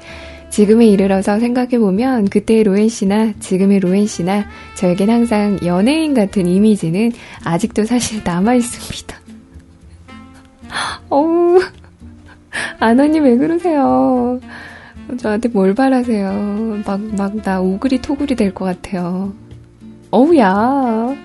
[0.49, 7.13] 지금에 이르러서 생각해보면 그때의 로엔 씨나 지금의 로엔 씨나 저에겐 항상 연예인 같은 이미지는
[7.45, 9.17] 아직도 사실 남아있습니다.
[11.11, 11.61] 어우,
[12.81, 14.41] 아너님 왜 그러세요?
[15.19, 16.81] 저한테 뭘 바라세요?
[16.87, 19.35] 막, 막, 나 오그리 토그리 될것 같아요.
[20.13, 21.17] 어우야.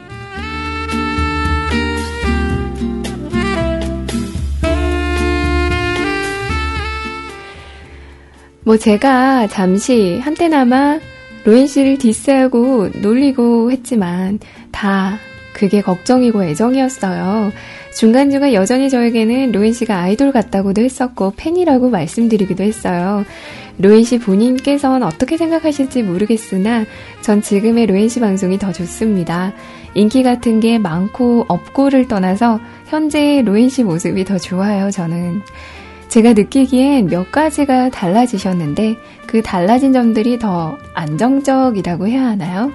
[8.64, 11.00] 뭐 제가 잠시 한때나마
[11.44, 14.40] 로엔 씨를 디스하고 놀리고 했지만
[14.72, 15.18] 다
[15.54, 17.52] 그게 걱정이고 애정이었어요.
[17.94, 23.26] 중간중간 여전히 저에게는 로엔 씨가 아이돌 같다고도 했었고 팬이라고 말씀드리기도 했어요.
[23.80, 26.86] 로엔 씨 본인께서는 어떻게 생각하실지 모르겠으나
[27.22, 29.54] 전 지금의 로엔 씨 방송이 더 좋습니다.
[29.94, 35.42] 인기 같은 게 많고 없고를 떠나서 현재의 로엔 씨 모습이 더 좋아요, 저는.
[36.08, 38.96] 제가 느끼기엔 몇 가지가 달라지셨는데
[39.28, 42.72] 그 달라진 점들이 더 안정적이라고 해야 하나요?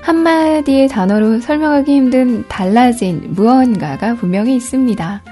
[0.00, 5.22] 한마디의 단어로 설명하기 힘든 달라진 무언가가 분명히 있습니다.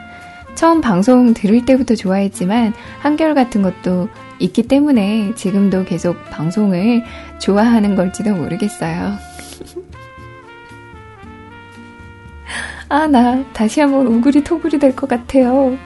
[0.55, 4.09] 처음 방송 들을 때부터 좋아했지만 한결 같은 것도
[4.41, 7.05] 있기 때문에 지금도 계속 방송을
[7.39, 9.17] 좋아하는 걸지도 모르겠어요.
[12.89, 15.77] 아, 나 다시 한번 우구리 토구리 될 것 같아요.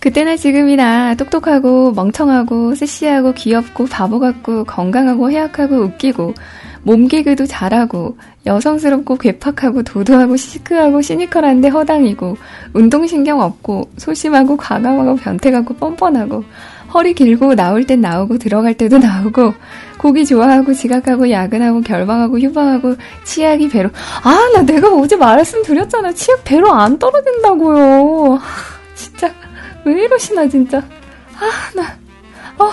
[0.00, 6.34] 그때나 지금이나 똑똑하고 멍청하고 섹시하고 귀엽고 바보 같고 건강하고 해악하고 웃기고
[6.84, 8.16] 몸개그도 잘하고
[8.46, 12.36] 여성스럽고 괴팍하고 도도하고 시크하고 시니컬한데 허당이고
[12.74, 16.44] 운동신경 없고 소심하고 과감하고 변태 같고 뻔뻔하고
[16.92, 19.54] 허리 길고 나올 땐 나오고 들어갈 때도 나오고
[19.98, 23.88] 고기 좋아하고 지각하고 야근하고 결방하고 휴방하고 치약이 배로
[24.22, 26.12] 아 나 내가 어제 말씀드렸잖아.
[26.12, 28.38] 치약 배로 안 떨어진다고요.
[28.94, 29.32] 진짜
[29.84, 30.78] 왜 이러시나 진짜.
[31.36, 31.96] 아나
[32.58, 32.70] 어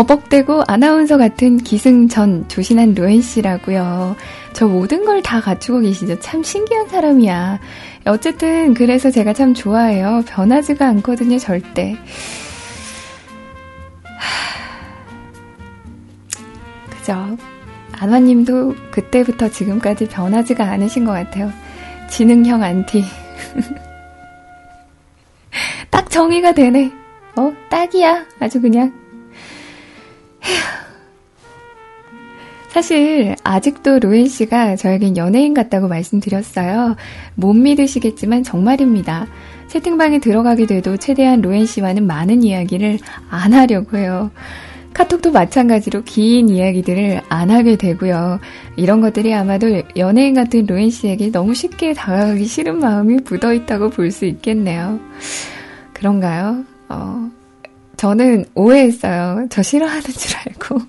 [0.00, 4.16] 버벅대고 아나운서 같은 기승전 조신한 로엔 씨라고요.
[4.54, 6.18] 저 모든 걸 다 갖추고 계시죠.
[6.20, 7.60] 참 신기한 사람이야.
[8.06, 10.22] 어쨌든 그래서 제가 참 좋아해요.
[10.26, 11.98] 변하지가 않거든요, 절대.
[16.88, 17.36] 그죠?
[17.92, 21.52] 아나님도 그때부터 지금까지 변하지가 않으신 것 같아요.
[22.08, 23.04] 지능형 안티.
[25.90, 26.90] 딱 정의가 되네.
[27.36, 28.24] 어, 딱이야.
[28.40, 28.99] 아주 그냥.
[32.68, 36.94] 사실 아직도 로엔 씨가 저에겐 연예인 같다고 말씀드렸어요.
[37.34, 39.26] 못 믿으시겠지만 정말입니다.
[39.66, 42.98] 채팅방에 들어가게 돼도 최대한 로엔 씨와는 많은 이야기를
[43.28, 44.30] 안 하려고 해요.
[44.94, 48.40] 카톡도 마찬가지로 긴 이야기들을 안 하게 되고요.
[48.76, 54.10] 이런 것들이 아마도 연예인 같은 로엔 씨에게 너무 쉽게 다가가기 싫은 마음이 묻어 있다고 볼
[54.10, 54.98] 수 있겠네요.
[55.92, 56.64] 그런가요?
[56.88, 57.30] 어,
[58.00, 59.46] 저는 오해했어요.
[59.50, 60.78] 저 싫어하는 줄 알고.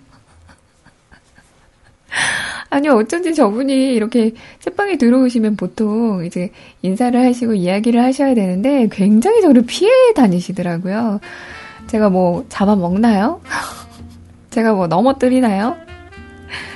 [2.72, 4.32] 아니요, 어쩐지 저분이 이렇게
[4.62, 6.52] 책방에 들어오시면 보통 이제
[6.84, 11.20] 인사를 하시고 이야기를 하셔야 되는데 굉장히 저를 피해 다니시더라고요.
[11.88, 13.42] 제가 뭐 잡아먹나요?
[14.50, 15.76] 제가 뭐 넘어뜨리나요?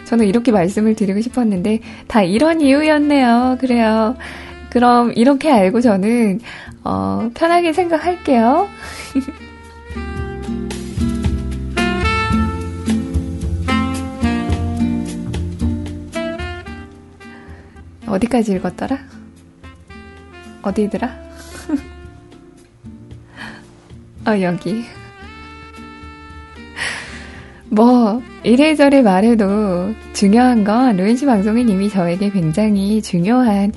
[0.03, 1.79] 저는 이렇게 말씀을 드리고 싶었는데
[2.09, 3.59] 다 이런 이유였네요.
[3.61, 4.17] 그래요.
[4.69, 6.41] 그럼 이렇게 알고 저는
[6.83, 8.67] 어, 편하게 생각할게요.
[18.07, 18.99] 어디까지 읽었더라?
[20.61, 21.07] 어디더라?
[24.27, 24.83] 어, 여기.
[27.69, 33.71] 뭐, 이래저래 말해도 중요한 건 루엔씨 방송은 이미 저에게 굉장히 중요한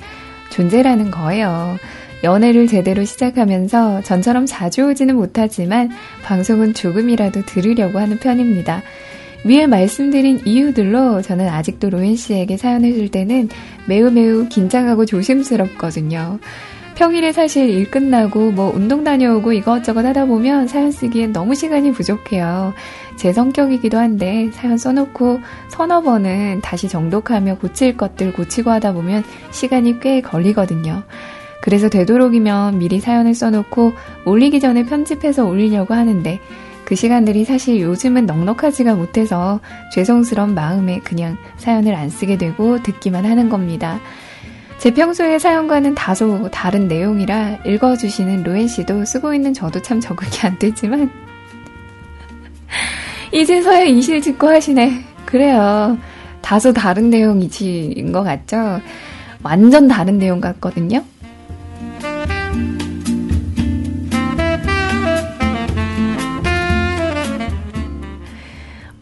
[0.51, 1.77] 존재라는 거예요.
[2.23, 5.89] 연애를 제대로 시작하면서 전처럼 자주 오지는 못하지만
[6.23, 8.81] 방송은 조금이라도 들으려고 하는 편입니다.
[9.45, 13.49] 위에 말씀드린 이유들로 저는 아직도 로엔 씨에게 사연을 줄 때는
[13.87, 16.39] 매우 매우 긴장하고 조심스럽거든요.
[16.95, 22.73] 평일에 사실 일 끝나고 뭐 운동 다녀오고 이것저것 하다 보면 사연 쓰기엔 너무 시간이 부족해요.
[23.15, 30.01] 제 성격이기도 한데 사연 써놓고 서너 번은 다시 정독하며 고칠 것들 고치고 하다 보면 시간이
[30.01, 31.03] 꽤 걸리거든요.
[31.61, 33.93] 그래서 되도록이면 미리 사연을 써놓고
[34.25, 36.39] 올리기 전에 편집해서 올리려고 하는데
[36.89, 39.59] 그 시간들이 사실 요즘은 넉넉하지가 못해서
[39.93, 43.99] 죄송스러운 마음에 그냥 사연을 안 쓰게 되고 듣기만 하는 겁니다.
[44.79, 50.57] 제 평소의 사연과는 다소 다른 내용이라 읽어주시는 로엔 씨도 쓰고 있는 저도 참 적응이 안
[50.57, 51.11] 되지만
[53.31, 55.03] 이제서야 이실 짓고 하시네.
[55.27, 55.95] 그래요.
[56.41, 58.81] 다소 다른 내용이지인 것 같죠?
[59.43, 61.03] 완전 다른 내용 같거든요.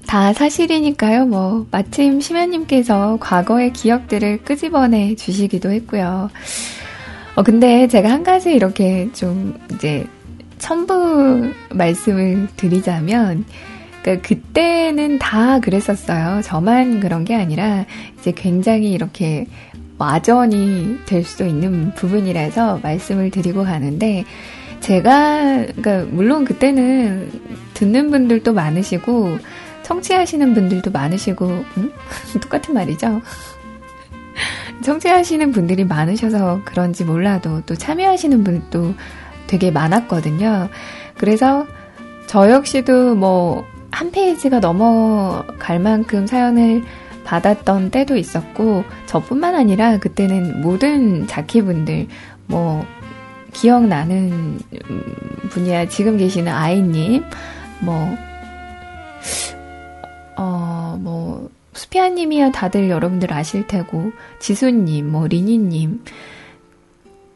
[0.07, 1.67] 다 사실이니까요, 뭐.
[1.69, 6.29] 마침 심연님께서 과거의 기억들을 끄집어내 주시기도 했고요.
[7.35, 10.07] 어, 근데 제가 한 가지 이렇게 좀 이제
[10.57, 13.45] 첨부 말씀을 드리자면,
[14.01, 16.41] 그 그때는 다 그랬었어요.
[16.41, 17.85] 저만 그런 게 아니라
[18.17, 19.45] 이제 굉장히 이렇게
[19.97, 24.23] 와전이 될 수도 있는 부분이라서 말씀을 드리고 가는데
[24.79, 27.29] 제가 그러니까 물론 그때는
[27.73, 29.37] 듣는 분들도 많으시고
[29.87, 31.93] 청취하시는 분들도 많으시고, 음?
[32.41, 33.21] 똑같은 말이죠?
[34.83, 38.93] 청취하시는 분들이 많으셔서 그런지 몰라도 또 참여하시는 분도
[39.47, 40.69] 되게 많았거든요.
[41.17, 41.65] 그래서
[42.27, 43.65] 저 역시도 뭐
[43.97, 46.83] 한 페이지가 넘어갈 만큼 사연을
[47.23, 52.07] 받았던 때도 있었고, 저뿐만 아니라 그때는 모든 자키분들,
[52.45, 52.85] 뭐,
[53.53, 54.59] 기억나는
[55.49, 57.23] 분이야, 지금 계시는 아이님,
[57.81, 58.15] 뭐,
[60.37, 66.01] 어, 뭐, 수피아님이야 다들 여러분들 아실 테고, 지수님, 뭐, 리니님,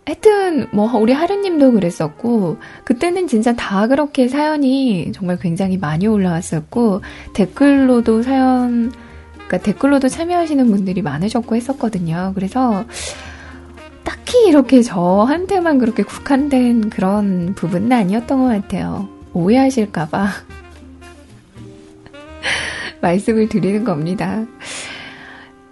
[0.05, 7.01] 하여튼 뭐 우리 하루님도 그랬었고 그때는 진짜 다 그렇게 사연이 정말 굉장히 많이 올라왔었고
[7.33, 8.91] 댓글로도 사연
[9.35, 12.31] 그러니까 댓글로도 참여하시는 분들이 많으셨고 했었거든요.
[12.35, 12.85] 그래서
[14.03, 19.07] 딱히 이렇게 저한테만 그렇게 국한된 그런 부분은 아니었던 것 같아요.
[19.33, 20.27] 오해하실까봐
[23.01, 24.45] 말씀을 드리는 겁니다.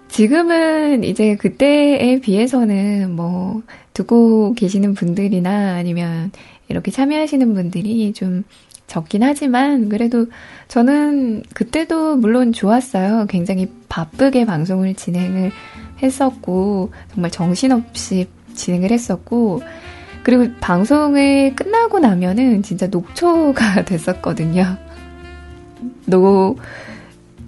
[0.08, 3.62] 지금은 이제 그때에 비해서는 뭐
[3.94, 6.32] 두고 계시는 분들이나 아니면
[6.68, 8.44] 이렇게 참여하시는 분들이 좀
[8.86, 10.26] 적긴 하지만 그래도
[10.66, 13.26] 저는 그때도 물론 좋았어요.
[13.28, 15.52] 굉장히 바쁘게 방송을 진행을
[16.02, 19.62] 했었고 정말 정신없이 진행을 했었고
[20.24, 24.76] 그리고 방송을 끝나고 나면은 진짜 녹초가 됐었거든요.
[26.06, 26.56] 노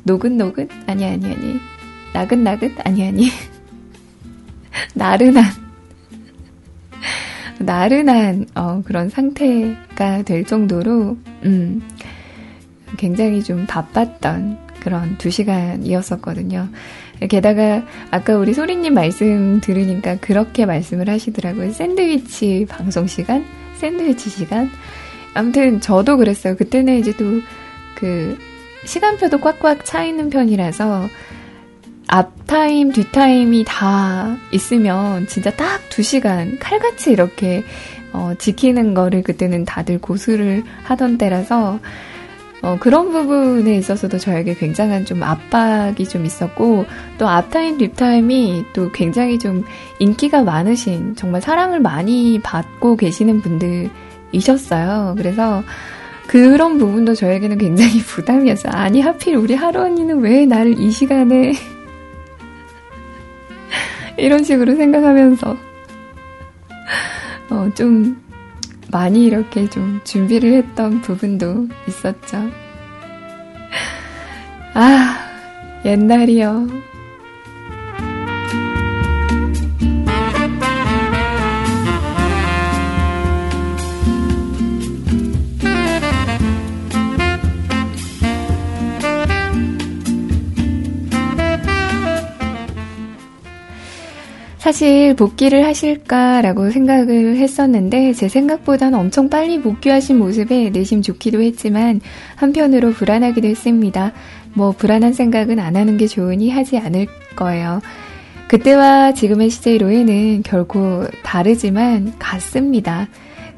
[0.05, 1.61] 노근노근 아니 아니 아니
[2.13, 3.29] 나긋나긋 아니 아니
[4.95, 5.45] 나른한
[7.61, 11.83] 나른한 어, 그런 상태가 될 정도로 음,
[12.97, 16.69] 굉장히 좀 바빴던 그런 두 시간이었었거든요.
[17.29, 21.71] 게다가 아까 우리 소리님 말씀 들으니까 그렇게 말씀을 하시더라고요.
[21.71, 23.45] 샌드위치 방송 시간,
[23.77, 24.69] 샌드위치 시간.
[25.33, 26.57] 아무튼 저도 그랬어요.
[26.57, 27.41] 그때는 이제 또
[28.03, 28.37] 그
[28.85, 31.09] 시간표도 꽉꽉 차 있는 편이라서
[32.09, 37.63] 앞타임, 뒷타임이 다 있으면 진짜 딱 두 시간 칼같이 이렇게
[38.15, 41.81] 어, 지키는 거를 그때는 다들 고수를 하던 때라서
[42.63, 46.87] 어, 그런 부분에 있어서도 저에게 굉장한 좀 압박이 좀 있었고,
[47.19, 49.65] 또 앞타임, 뒷타임이 또 굉장히 좀
[49.99, 55.17] 인기가 많으신, 정말 사랑을 많이 받고 계시는 분들이셨어요.
[55.19, 55.65] 그래서
[56.33, 58.73] 그런 부분도 저에게는 굉장히 부담이었어요.
[58.73, 61.53] 아니, 하필 우리 하루 언니는 왜 나를 이 시간에
[64.17, 65.57] 이런 식으로 생각하면서,
[67.51, 68.19] 어, 좀
[68.91, 72.51] 많이 이렇게 좀 준비를 했던 부분도 있었죠.
[74.73, 75.19] 아,
[75.85, 76.67] 옛날이요.
[94.63, 102.01] 사실 복귀를 하실까라고 생각을 했었는데 제 생각보다는 엄청 빨리 복귀하신 모습에 내심 좋기도 했지만
[102.37, 104.13] 한편으로 불안하기도 했습니다.
[104.55, 107.81] 뭐 불안한 생각은 안 하는 게 좋으니 하지 않을 거예요.
[108.47, 113.09] 그때와 지금의 CJ 로에는 결코 다르지만 같습니다.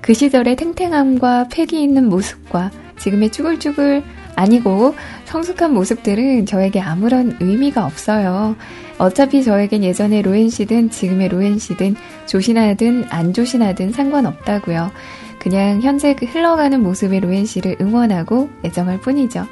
[0.01, 4.03] 그 시절의 탱탱함과 패기 있는 모습과 지금의 쭈글쭈글
[4.37, 4.95] 아니고
[5.27, 8.57] 성숙한 모습들은 저에게 아무런 의미가 없어요.
[8.99, 14.91] 어차피 저에겐 예전의 로엔 씨든 지금의 로엔 씨든 조신하든 안 조신하든 상관없다고요.
[15.39, 19.47] 그냥 현재 그 흘러가는 모습의 로엔 씨를 응원하고 애정할 뿐이죠.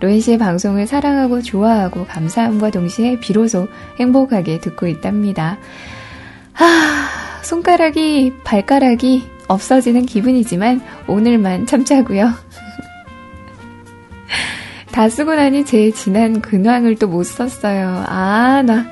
[0.00, 3.68] 로엔 씨의 방송을 사랑하고 좋아하고 감사함과 동시에 비로소
[3.98, 5.58] 행복하게 듣고 있답니다.
[6.52, 6.66] 하,
[7.42, 12.32] 손가락이 발가락이 없어지는 기분이지만 오늘만 참자고요.
[14.98, 18.04] 다 쓰고 나니 제 지난 근황을 또 못 썼어요.
[18.08, 18.84] 아, 나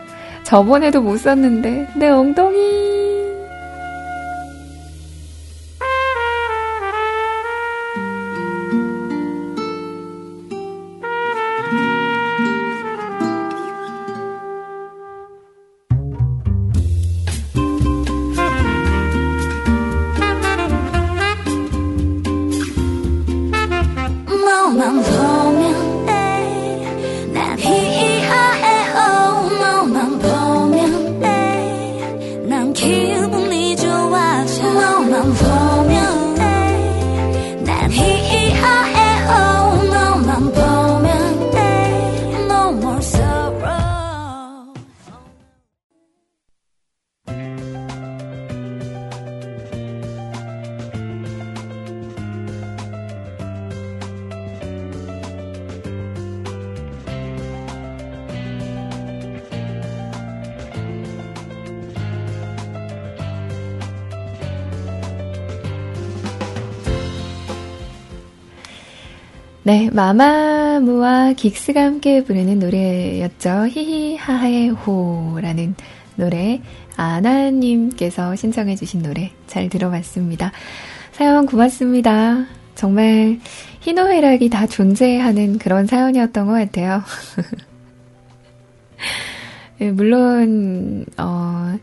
[0.45, 2.96] 저번에도 못 썼는데 내 엉덩이.
[69.97, 73.67] 마마무와 긱스가 함께 부르는 노래였죠.
[73.69, 75.75] 히히하해 호라는
[76.17, 76.61] 노래
[76.97, 80.53] 아나님께서 신청해 주신 노래 잘 들어봤습니다.
[81.13, 82.45] 사연 고맙습니다.
[82.75, 83.41] 정말
[83.81, 87.03] 희노애락이 다 존재하는 그런 사연이었던 것 같아요.
[89.79, 91.79] 네, 물론 어,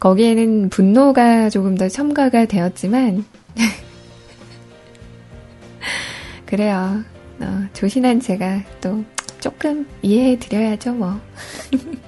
[0.00, 3.24] 거기에는 분노가 조금 더 첨가가 되었지만,
[6.44, 7.04] 그래요.
[7.40, 9.04] 어, 조신한 제가 또
[9.40, 11.20] 조금 이해해 드려야죠, 뭐.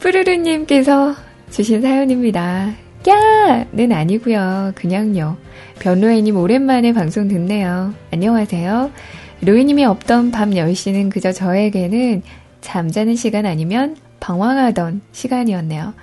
[0.00, 1.14] 푸르르님께서
[1.50, 2.74] 주신 사연입니다.
[3.04, 4.72] 꺄는 아니고요.
[4.74, 5.36] 그냥요.
[5.78, 7.94] 변로애님 오랜만에 방송 듣네요.
[8.12, 8.90] 안녕하세요.
[9.42, 12.22] 로이님이 없던 밤 10시는 그저 저에게는
[12.60, 15.94] 잠자는 시간 아니면 방황하던 시간이었네요.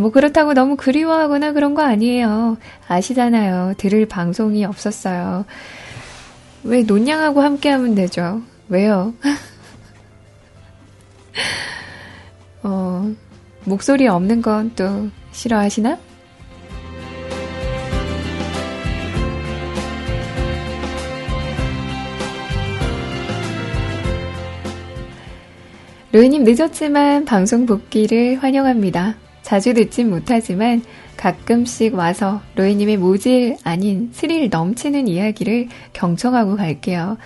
[0.00, 2.56] 뭐 그렇다고 너무 그리워하거나 그런 거 아니에요.
[2.88, 3.74] 아시잖아요.
[3.76, 5.44] 들을 방송이 없었어요.
[6.64, 8.42] 왜 논양하고 함께 하면 되죠?
[8.68, 9.14] 왜요?
[12.62, 13.12] 어,
[13.64, 15.98] 목소리 없는 건 또 싫어하시나?
[26.12, 29.14] 로이님 늦었지만 방송 복귀를 환영합니다.
[29.42, 30.82] 자주 듣진 못하지만
[31.16, 37.18] 가끔씩 와서 로이님의 모질 아닌 스릴 넘치는 이야기를 경청하고 갈게요.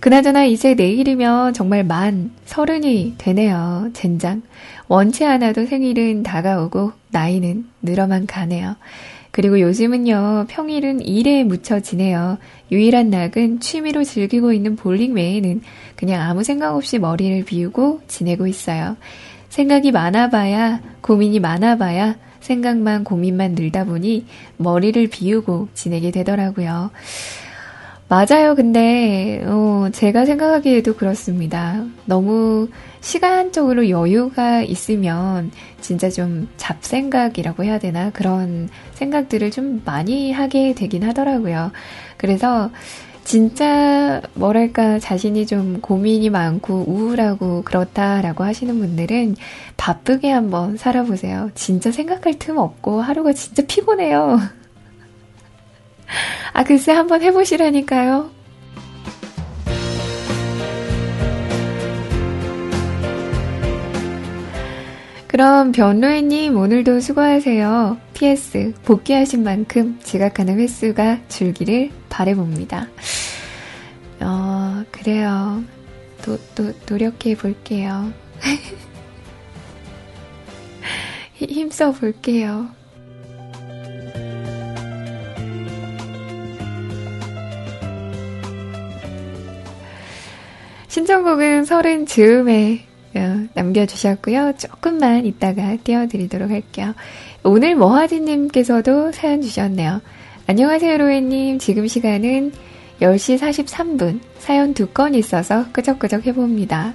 [0.00, 3.90] 그나저나 이제 내일이면 정말 만 서른이 되네요.
[3.92, 4.42] 젠장.
[4.86, 8.76] 원치 않아도 생일은 다가오고 나이는 늘어만 가네요.
[9.30, 12.38] 그리고 요즘은요, 평일은 일에 묻혀 지내요.
[12.72, 15.62] 유일한 낙은 취미로 즐기고 있는 볼링 외에는
[15.96, 18.96] 그냥 아무 생각 없이 머리를 비우고 지내고 있어요.
[19.48, 24.26] 생각이 많아봐야, 고민이 많아봐야, 생각만 고민만 늘다 보니
[24.56, 26.90] 머리를 비우고 지내게 되더라고요.
[28.08, 28.54] 맞아요.
[28.54, 31.84] 근데, 어, 제가 생각하기에도 그렇습니다.
[32.06, 32.68] 너무
[33.00, 35.50] 시간적으로 여유가 있으면
[35.82, 38.08] 진짜 좀 잡생각이라고 해야 되나?
[38.10, 41.70] 그런 생각들을 좀 많이 하게 되긴 하더라고요.
[42.16, 42.70] 그래서
[43.28, 49.36] 진짜 뭐랄까 자신이 좀 고민이 많고 우울하고 그렇다라고 하시는 분들은
[49.76, 51.50] 바쁘게 한번 살아보세요.
[51.54, 54.38] 진짜 생각할 틈 없고 하루가 진짜 피곤해요.
[56.54, 58.30] 아, 글쎄 한번 해보시라니까요.
[65.26, 68.07] 그럼 변로애님 오늘도 수고하세요.
[68.18, 72.88] PS 복귀하신 만큼 지각하는 횟수가 줄기를 바래봅니다.
[74.20, 75.62] 어, 그래요.
[76.22, 78.12] 또, 또, 노력해 볼게요.
[81.34, 82.68] 힘써 볼게요.
[90.88, 94.54] 신청곡은 서른 즈음에 어, 남겨주셨고요.
[94.58, 96.94] 조금만 이따가 띄워드리도록 할게요.
[97.44, 100.00] 오늘 머하진님께서도 사연 주셨네요.
[100.46, 101.58] 안녕하세요, 로에님.
[101.58, 102.52] 지금 시간은
[103.00, 104.20] 10시 43분.
[104.38, 106.94] 사연 두 건 있어서 끄적끄적 해봅니다.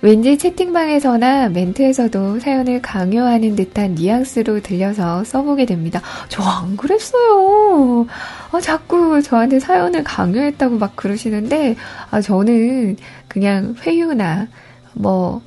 [0.00, 6.00] 왠지 채팅방에서나 멘트에서도 사연을 강요하는 듯한 뉘앙스로 들려서 써보게 됩니다.
[6.28, 8.06] 저 안 그랬어요.
[8.52, 11.74] 아, 자꾸 저한테 사연을 강요했다고 막 그러시는데,
[12.10, 12.96] 아, 저는
[13.26, 14.46] 그냥 회유나,
[14.92, 15.42] 뭐,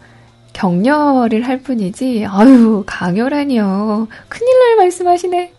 [0.54, 4.08] 격려를 할 뿐이지, 아유, 강요라니요.
[4.30, 5.54] 큰일 날 말씀하시네.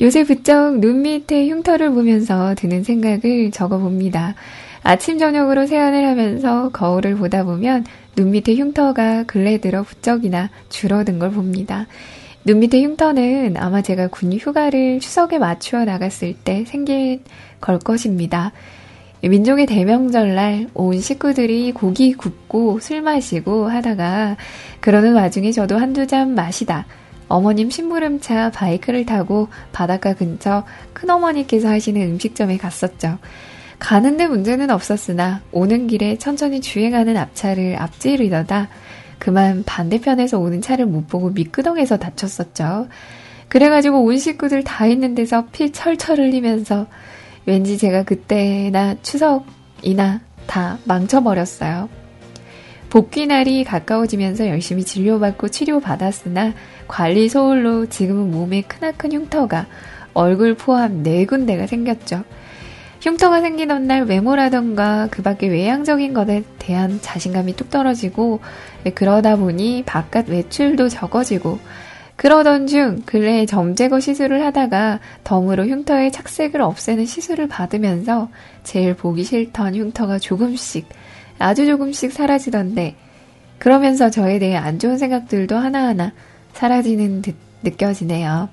[0.00, 4.34] 요새 부쩍 눈 밑에 흉터를 보면서 드는 생각을 적어봅니다.
[4.82, 7.84] 아침 저녁으로 세안을 하면서 거울을 보다 보면
[8.16, 11.86] 눈 밑에 흉터가 근래 들어 부쩍이나 줄어든 걸 봅니다.
[12.44, 17.22] 눈 밑에 흉터는 아마 제가 군 휴가를 추석에 맞추어 나갔을 때 생긴
[17.60, 18.52] 걸 것입니다.
[19.22, 24.36] 민족의 대명절날 온 식구들이 고기 굽고 술 마시고 하다가
[24.80, 26.86] 그러는 와중에 저도 한두 잔 마시다
[27.28, 30.64] 어머님 심부름차 바이크를 타고 바닷가 근처
[30.94, 33.18] 큰어머니께서 하시는 음식점에 갔었죠.
[33.78, 38.68] 가는데 문제는 없었으나 오는 길에 천천히 주행하는 앞차를 앞지르려다
[39.18, 42.88] 그만 반대편에서 오는 차를 못 보고 미끄덩에서 다쳤었죠.
[43.48, 46.86] 그래가지고 온 식구들 다 있는 데서 피 철철 흘리면서
[47.46, 51.88] 왠지 제가 그때나 추석이나 다 망쳐버렸어요.
[52.90, 56.54] 복귀 날이 가까워지면서 열심히 진료받고 치료받았으나
[56.88, 59.66] 관리 소홀로 지금은 몸에 크나큰 흉터가
[60.12, 62.24] 얼굴 포함 네 군데가 생겼죠.
[63.00, 68.40] 흉터가 생기던 날 외모라던가 그 밖에 외향적인 것에 대한 자신감이 뚝 떨어지고
[68.84, 71.58] 네, 그러다 보니 바깥 외출도 적어지고
[72.20, 78.28] 그러던 중 근래에 점제거 시술을 하다가 덤으로 흉터의 착색을 없애는 시술을 받으면서
[78.62, 80.86] 제일 보기 싫던 흉터가 조금씩
[81.38, 82.94] 아주 조금씩 사라지던데
[83.58, 86.12] 그러면서 저에 대해 안 좋은 생각들도 하나하나
[86.52, 88.50] 사라지는 듯 느껴지네요.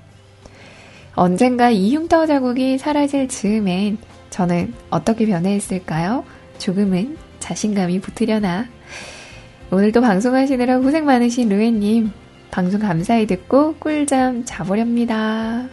[1.12, 3.98] 언젠가 이 흉터 자국이 사라질 즈음엔
[4.30, 6.24] 저는 어떻게 변해 있을까요?
[6.56, 8.64] 조금은 자신감이 붙으려나.
[9.70, 12.10] 오늘도 방송하시느라 고생 많으신 루에님,
[12.50, 15.68] 방송 감사히 듣고 꿀잠 자보렵니다.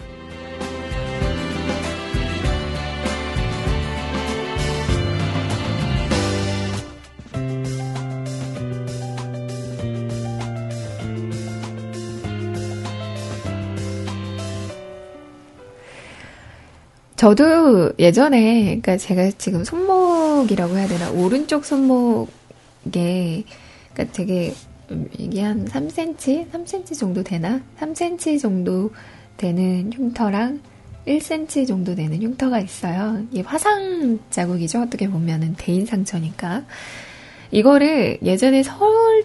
[17.16, 22.26] 저도 예전에, 그러니까 제가 지금 손목이라고 해야 되나, 오른쪽 손목에,
[23.94, 24.54] 그러니까 되게,
[25.18, 26.52] 이게 한 3cm?
[26.52, 27.62] 3cm 정도 되나?
[27.80, 28.92] 3cm 정도
[29.38, 30.62] 되는 흉터랑
[31.08, 33.24] 1cm 정도 되는 흉터가 있어요.
[33.32, 34.82] 이게 화상 자국이죠.
[34.82, 36.64] 어떻게 보면은 대인 상처니까.
[37.52, 38.78] 이거를 예전에 설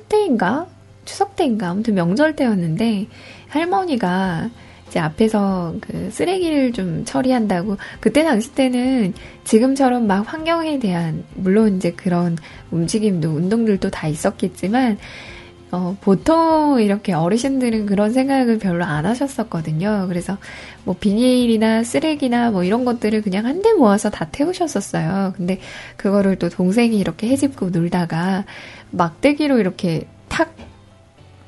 [0.09, 0.67] 때인가?
[1.05, 1.71] 추석 때인가?
[1.71, 3.07] 아무튼 명절 때였는데,
[3.49, 4.51] 할머니가
[4.91, 11.93] 이제 앞에서 그 쓰레기를 좀 처리한다고 그때 당시 때는 지금처럼 막 환경에 대한 물론 이제
[11.93, 12.37] 그런
[12.73, 14.99] 움직임도 운동들도 다 있었겠지만
[15.73, 20.07] 어, 보통 이렇게 어르신들은 그런 생각을 별로 안 하셨었거든요.
[20.09, 20.37] 그래서
[20.85, 25.35] 뭐 비닐이나 쓰레기나 뭐 이런 것들을 그냥 한데 모아서 다 태우셨었어요.
[25.37, 25.61] 근데
[25.97, 28.45] 그거를 또 동생이 이렇게 해집고 놀다가
[28.91, 30.55] 막대기로 이렇게 탁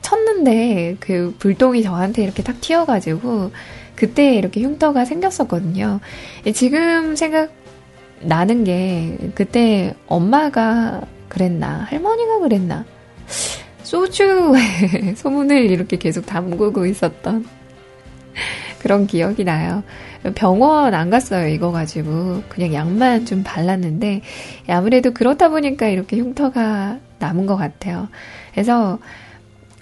[0.02, 3.50] 쳤는데 그 불똥이 저한테 이렇게 탁 튀어가지고
[3.96, 6.00] 그때 이렇게 흉터가 생겼었거든요.
[6.54, 7.50] 지금 생각
[8.20, 12.84] 나는 게 그때 엄마가 그랬나 할머니가 그랬나
[13.93, 17.47] 소주에 소문을 이렇게 계속 담그고 있었던
[18.78, 19.82] 그런 기억이 나요.
[20.34, 22.43] 병원 안 갔어요, 이거 가지고.
[22.49, 24.22] 그냥 약만 좀 발랐는데,
[24.66, 28.09] 아무래도 그렇다 보니까 이렇게 흉터가 남은 것 같아요.
[28.53, 28.99] 그래서,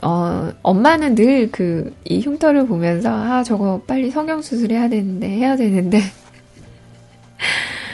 [0.02, 6.00] 어, 엄마는 늘 그, 이 흉터를 보면서, 아, 저거 빨리 성형수술 해야 되는데, 해야 되는데.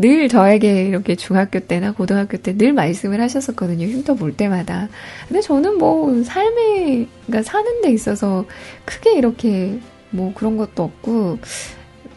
[0.00, 3.86] 늘 저에게 이렇게 중학교 때나 고등학교 때 늘 말씀을 하셨었거든요.
[3.86, 4.88] 흉터 볼 때마다.
[5.28, 8.44] 근데 저는 뭐, 삶에, 그러니까 사는 데 있어서
[8.84, 9.78] 크게 이렇게
[10.10, 11.38] 뭐 그런 것도 없고,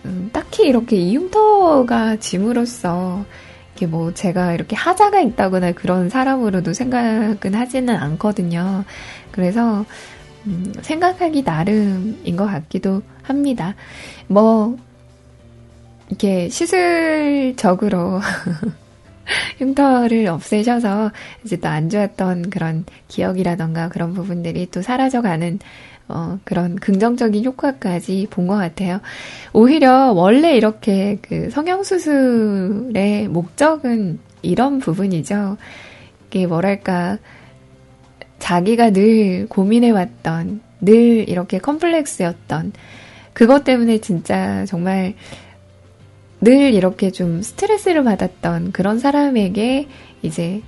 [0.05, 3.25] 음, 딱히 이렇게 이 흉터가 짐으로써
[3.75, 8.83] 이게 뭐 제가 이렇게 하자가 있다거나 그런 사람으로도 생각은 하지는 않거든요.
[9.31, 9.85] 그래서
[10.47, 13.75] 음, 생각하기 나름인 것 같기도 합니다.
[14.27, 14.77] 뭐
[16.09, 18.19] 이렇게 시술적으로
[19.59, 21.11] 흉터를 없애셔서
[21.43, 25.59] 이제 또 안 좋았던 그런 기억이라던가 그런 부분들이 또 사라져가는
[26.07, 28.99] 어, 그런 긍정적인 효과까지 본 것 같아요.
[29.53, 35.57] 오히려 원래 이렇게 그 성형수술의 목적은 이런 부분이죠.
[36.27, 37.19] 이게 뭐랄까,
[38.39, 42.73] 자기가 늘 고민해왔던, 늘 이렇게 컴플렉스였던,
[43.33, 45.13] 그것 때문에 진짜 정말
[46.41, 49.87] 늘 이렇게 좀 스트레스를 받았던 그런 사람에게
[50.21, 50.61] 이제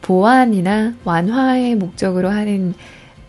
[0.00, 2.74] 보완이나 완화의 목적으로 하는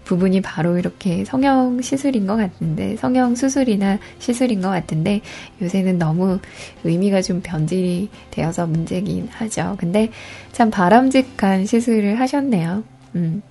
[0.05, 5.21] 부분이 바로 이렇게 성형 시술인 것 같은데, 성형 수술이나 시술인 것 같은데,
[5.61, 6.39] 요새는 너무
[6.83, 9.75] 의미가 좀 변질이 되어서 문제긴 하죠.
[9.77, 10.09] 근데
[10.51, 12.83] 참 바람직한 시술을 하셨네요.
[13.15, 13.43] 음.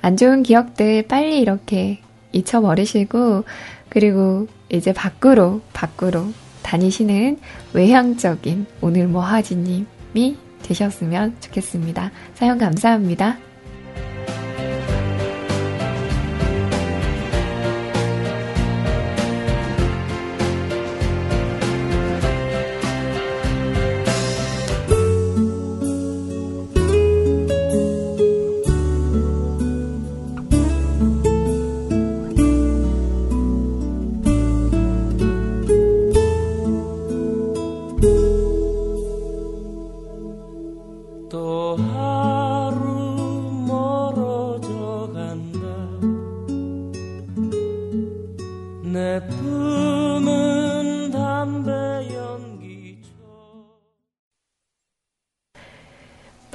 [0.00, 1.98] 안 좋은 기억들 빨리 이렇게
[2.30, 3.42] 잊혀버리시고,
[3.88, 6.28] 그리고 이제 밖으로, 밖으로
[6.62, 7.38] 다니시는
[7.72, 12.10] 외향적인 오늘 뭐 하지님이 되셨으면 좋겠습니다.
[12.34, 13.38] 사연 감사합니다.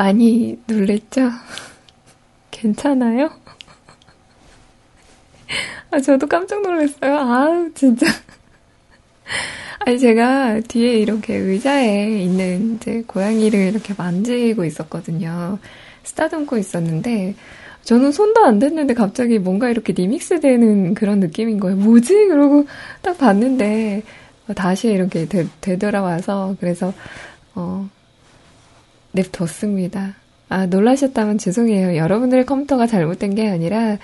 [0.08, 1.30] 많이 놀랬죠?
[2.50, 3.30] 괜찮아요?
[5.92, 7.18] 아, 저도 깜짝 놀랐어요.
[7.18, 8.06] 아우, 진짜.
[9.80, 15.60] 아니, 제가 뒤에 이렇게 의자에 있는 이제 고양이를 이렇게 만지고 있었거든요.
[16.04, 17.36] 쓰다듬고 있었는데,
[17.84, 21.76] 저는 손도 안 댔는데 갑자기 뭔가 이렇게 리믹스 되는 그런 느낌인 거예요.
[21.76, 22.28] 뭐지?
[22.28, 22.66] 그러고
[23.02, 24.04] 딱 봤는데,
[24.56, 26.94] 다시 이렇게 되, 되돌아와서, 그래서,
[27.56, 27.90] 어,
[29.12, 30.16] 냅뒀습니다.
[30.50, 31.98] 아, 놀라셨다면 죄송해요.
[31.98, 33.98] 여러분들의 컴퓨터가 잘못된 게 아니라,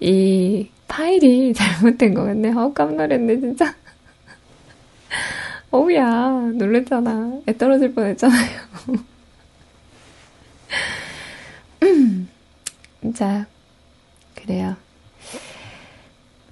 [0.00, 2.52] 이 파일이 잘못된 거 같네.
[2.52, 3.74] 어, 깜놀했네, 진짜.
[5.70, 7.40] 어우야, 놀랬잖아.
[7.48, 8.60] 애 떨어질 뻔 했잖아요.
[13.14, 13.46] 자,
[14.34, 14.76] 그래요.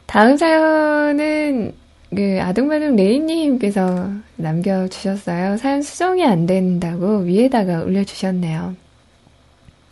[0.07, 1.75] 다음 사연은
[2.15, 5.59] 그 아둥바둥 레이님께서 남겨주셨어요.
[5.59, 8.75] 사연 수정이 안 된다고 위에다가 올려주셨네요.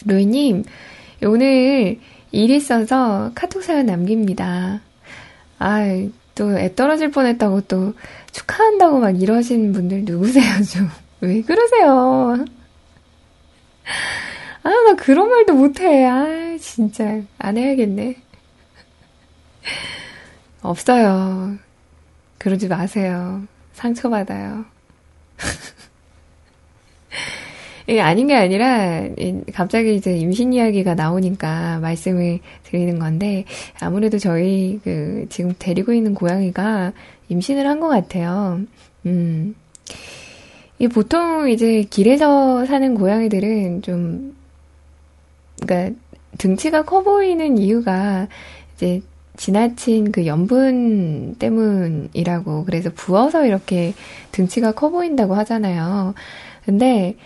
[0.07, 0.65] 로이님,
[1.25, 1.99] 오늘
[2.33, 4.81] 일 있어서 카톡 사연 남깁니다.
[5.59, 5.81] 아,
[6.35, 7.95] 또 애 떨어질 뻔했다고 또
[8.33, 10.89] 축하한다고 막 이러신 분들 누구세요, 좀.
[11.21, 12.45] 왜 그러세요?
[14.63, 16.05] 아, 나 그런 말도 못해.
[16.05, 17.21] 아, 진짜.
[17.39, 18.17] 안 해야겠네.
[20.63, 21.57] 없어요.
[22.39, 23.43] 그러지 마세요.
[23.73, 24.65] 상처받아요.
[27.89, 29.03] 이게 아닌 게 아니라,
[29.55, 33.45] 갑자기 이제 임신 이야기가 나오니까 말씀을 드리는 건데,
[33.81, 36.93] 아무래도 저희 그, 지금 데리고 있는 고양이가
[37.29, 38.61] 임신을 한 것 같아요.
[39.07, 39.55] 음.
[40.79, 44.37] 이 보통 이제 길에서 사는 고양이들은 좀,
[45.65, 45.97] 그니까
[46.39, 48.27] 등치가 커 보이는 이유가
[48.75, 49.01] 이제
[49.37, 53.95] 지나친 그 염분 때문이라고 그래서 부어서 이렇게
[54.33, 56.15] 등치가 커 보인다고 하잖아요.
[56.65, 57.17] 근데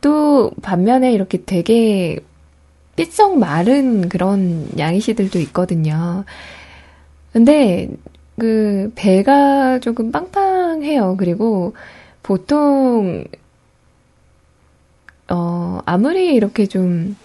[0.00, 2.18] 또 반면에 이렇게 되게
[2.96, 6.24] 삐쩍 마른 그런 양이시들도 있거든요.
[7.32, 7.88] 근데
[8.38, 11.16] 그 배가 조금 빵빵해요.
[11.18, 11.74] 그리고
[12.22, 13.24] 보통
[15.28, 17.16] 어 아무리 이렇게 좀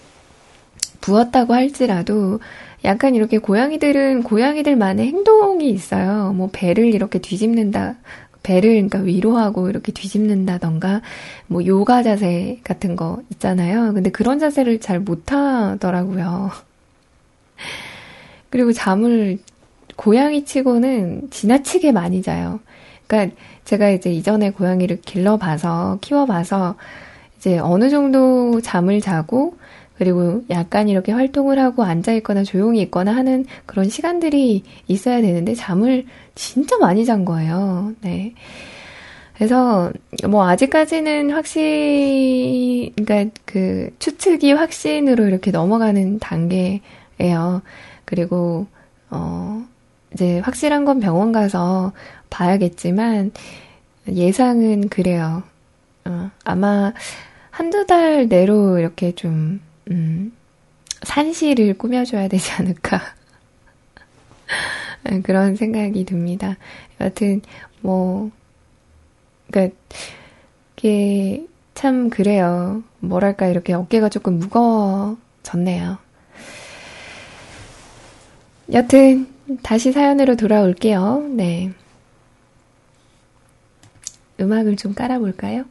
[1.00, 2.40] 부었다고 할지라도
[2.84, 6.32] 약간 이렇게 고양이들은 고양이들만의 행동이 있어요.
[6.34, 7.96] 뭐 배를 이렇게 뒤집는다.
[8.42, 11.02] 배를 그러니까 위로하고 이렇게 뒤집는다던가
[11.46, 13.92] 뭐 요가 자세 같은 거 있잖아요.
[13.92, 16.50] 근데 그런 자세를 잘 못 하더라고요.
[18.48, 19.38] 그리고 잠을
[19.96, 22.60] 고양이 치고는 지나치게 많이 자요.
[23.06, 26.76] 그러니까 제가 이제 이전에 고양이를 길러봐서 키워봐서
[27.36, 29.56] 이제 어느 정도 잠을 자고
[30.00, 36.78] 그리고 약간 이렇게 활동을 하고 앉아있거나 조용히 있거나 하는 그런 시간들이 있어야 되는데 잠을 진짜
[36.78, 37.92] 많이 잔 거예요.
[38.00, 38.32] 네.
[39.34, 39.92] 그래서
[40.26, 47.60] 뭐 아직까지는 확신, 그러니까 그 추측이 확신으로 이렇게 넘어가는 단계예요.
[48.06, 48.68] 그리고
[49.10, 49.62] 어
[50.14, 51.92] 이제 확실한 건 병원 가서
[52.30, 53.32] 봐야겠지만
[54.08, 55.42] 예상은 그래요.
[56.06, 56.94] 어, 아마
[57.50, 59.60] 한두 달 내로 이렇게 좀
[59.90, 60.32] 음,
[61.02, 63.00] 산시를 꾸며줘야 되지 않을까.
[65.24, 66.56] 그런 생각이 듭니다.
[67.00, 67.42] 여하튼,
[67.80, 68.30] 뭐,
[69.50, 69.74] 그니까,
[70.76, 72.82] 이게 참 그래요.
[73.00, 75.98] 뭐랄까, 이렇게 어깨가 조금 무거워졌네요.
[78.72, 79.26] 여튼,
[79.62, 81.28] 다시 사연으로 돌아올게요.
[81.34, 81.72] 네.
[84.40, 85.64] 음악을 좀 깔아볼까요?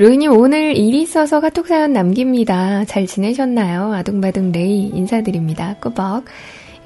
[0.00, 2.86] 로이님 오늘 일이 있어서 카톡 사연 남깁니다.
[2.86, 3.92] 잘 지내셨나요?
[3.92, 5.76] 아둥바둥 레이 인사드립니다.
[5.78, 6.24] 꾸벅.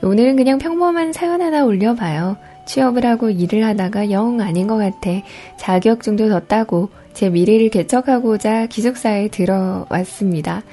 [0.02, 2.36] 오늘은 그냥 평범한 사연 하나 올려봐요.
[2.66, 5.10] 취업을 하고 일을 하다가 영 아닌 것 같아.
[5.58, 10.64] 자격증도 더 따고 제 미래를 개척하고자 기숙사에 들어왔습니다.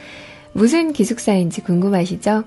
[0.53, 2.45] 무슨 기숙사인지 궁금하시죠?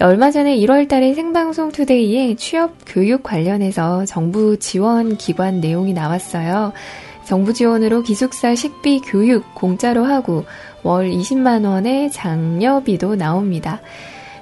[0.00, 6.72] 얼마 전에 1월 달에 생방송 투데이에 취업 교육 관련해서 정부 지원 기관 내용이 나왔어요.
[7.26, 10.44] 정부 지원으로 기숙사 식비 교육 공짜로 하고
[10.82, 13.80] 월 20만원의 장려비도 나옵니다.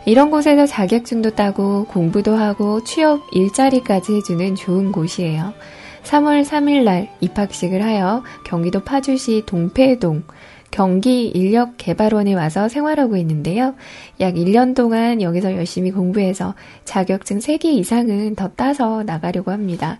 [0.05, 5.55] 이런 곳에서 자격증도 따고 공부도 하고 취업 일자리까지 해주는 좋은 곳이에요.
[6.03, 10.25] 3월 3일 날 입학식을 하여 경기도 파주시 동패동
[10.73, 13.75] 경기 인력 개발원에 와서 생활하고 있는데요.
[14.21, 16.55] 약 1년 동안 여기서 열심히 공부해서
[16.85, 19.99] 자격증 3개 이상은 더 따서 나가려고 합니다.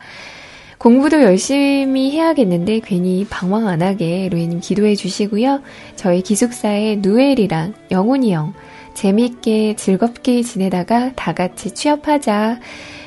[0.83, 5.63] 공부도 열심히 해야겠는데 괜히 방황 안 하게 로이님 기도해 주시고요.
[5.95, 8.53] 저희 기숙사의 누엘이랑 영훈이 형
[8.95, 12.59] 재밌게 즐겁게 지내다가 다 같이 취업하자.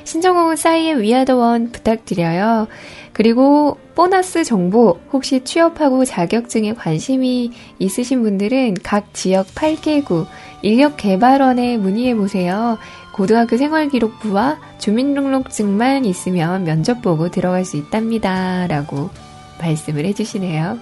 [0.05, 2.67] 신정호 싸이의 위아더원 부탁드려요.
[3.11, 10.27] 그리고 보너스 정보 혹시 취업하고 자격증에 관심이 있으신 분들은 각 지역 8개구
[10.61, 12.77] 인력개발원에 문의해 보세요.
[13.15, 18.67] 고등학교 생활기록부와 주민등록증만 있으면 면접 보고 들어갈 수 있답니다.
[18.67, 19.09] 라고
[19.57, 20.77] 말씀을 해주시네요.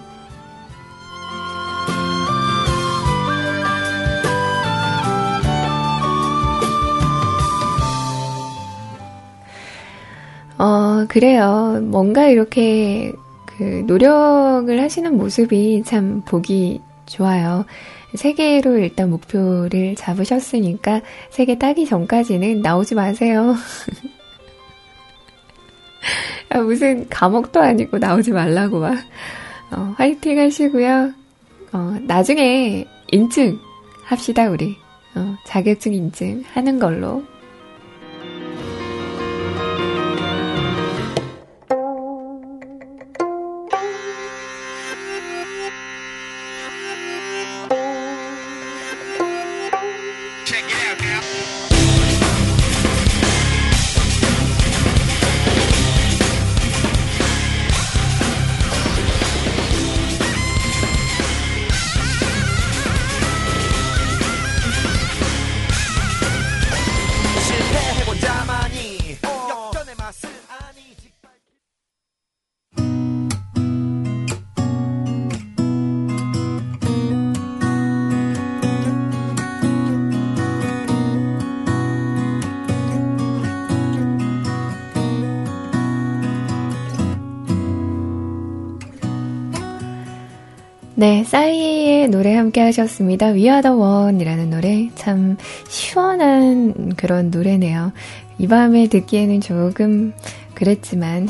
[10.58, 11.82] 어, 그래요.
[11.84, 13.14] 뭔가 이렇게
[13.46, 17.66] 그 노력을 하시는 모습이 참 보기 좋아요.
[18.16, 23.56] 세 개로 일단 목표를 잡으셨으니까 세 개 따기 전까지는 나오지 마세요.
[26.50, 28.96] 아, 무슨 감옥도 아니고 나오지 말라고 막.
[29.72, 31.12] 어, 화이팅 하시고요.
[31.72, 33.58] 어, 나중에 인증
[34.04, 34.76] 합시다, 우리.
[35.16, 37.24] 어, 자격증 인증 하는 걸로.
[91.34, 93.30] 싸이의 노래 함께 하셨습니다.
[93.30, 94.92] We are the one이라는 노래.
[94.94, 95.36] 참
[95.68, 97.92] 시원한 그런 노래네요.
[98.38, 100.14] 이 밤에 듣기에는 조금
[100.54, 101.28] 그랬지만.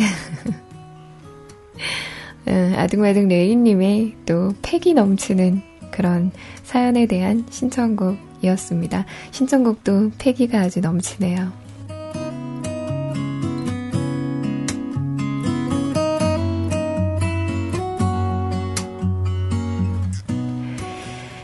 [2.47, 6.32] 어, 아등바등 레이님의 또 패기 넘치는 그런
[6.64, 9.06] 사연에 대한 신청곡이었습니다.
[9.32, 11.62] 신청곡도 패기가 아주 넘치네요.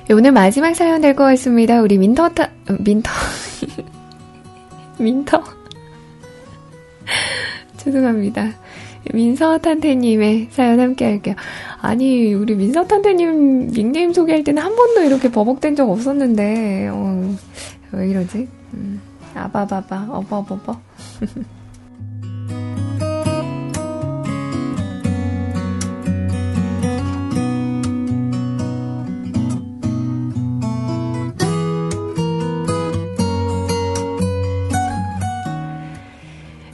[0.09, 1.81] 네, 오늘 마지막 사연 될 것 같습니다.
[1.83, 3.11] 우리 민터타, 어, 민터,
[4.97, 5.43] 민터.
[7.77, 8.53] 죄송합니다.
[9.13, 11.35] 민서탄테님의 사연 함께 할게요.
[11.81, 17.35] 아니, 우리 민서탄테님 닉네임 소개할 때는 한 번도 이렇게 버벅된 적 없었는데, 어,
[17.91, 18.47] 왜 이러지?
[18.73, 19.01] 음,
[19.35, 20.79] 아바바바, 어버버버.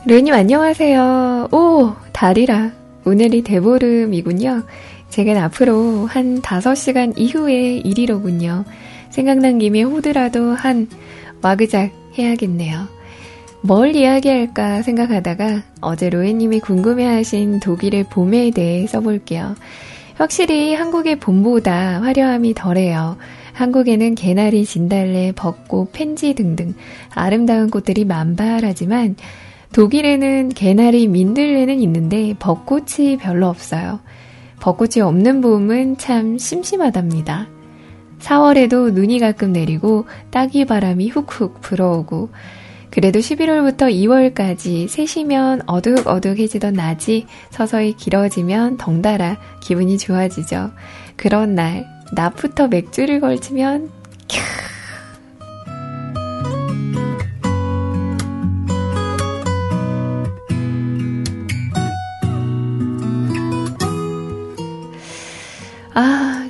[0.07, 1.47] 루이님 안녕하세요.
[1.51, 2.71] 오, 달이라.
[3.05, 4.61] 오늘이 대보름이군요.
[5.09, 8.65] 제겐 앞으로 한 5시간 이후의 일이로군요.
[9.09, 10.87] 생각난 김에 호드라도 한
[11.41, 12.87] 와그작 해야겠네요.
[13.61, 19.55] 뭘 이야기할까 생각하다가 어제 로에님이 궁금해하신 독일의 봄에 대해 써볼게요.
[20.13, 23.17] 확실히 한국의 봄보다 화려함이 덜해요.
[23.53, 26.75] 한국에는 개나리, 진달래, 벚꽃, 펜지 등등
[27.09, 29.15] 아름다운 꽃들이 만발하지만
[29.75, 33.99] 독일에는 개나리, 민들레는 있는데 벚꽃이 별로 없어요.
[34.61, 37.49] 벚꽃이 없는 봄은 참 심심하답니다.
[38.19, 42.29] 4월에도 눈이 가끔 내리고 따기 바람이 훅훅 불어오고
[42.89, 50.71] 그래도 11월부터 2월까지 새시면 어둑어둑해지던 낮이 서서히 길어지면 덩달아 기분이 좋아지죠.
[51.17, 53.89] 그런 날 낮부터 맥주를 걸치면
[54.29, 54.74] 캬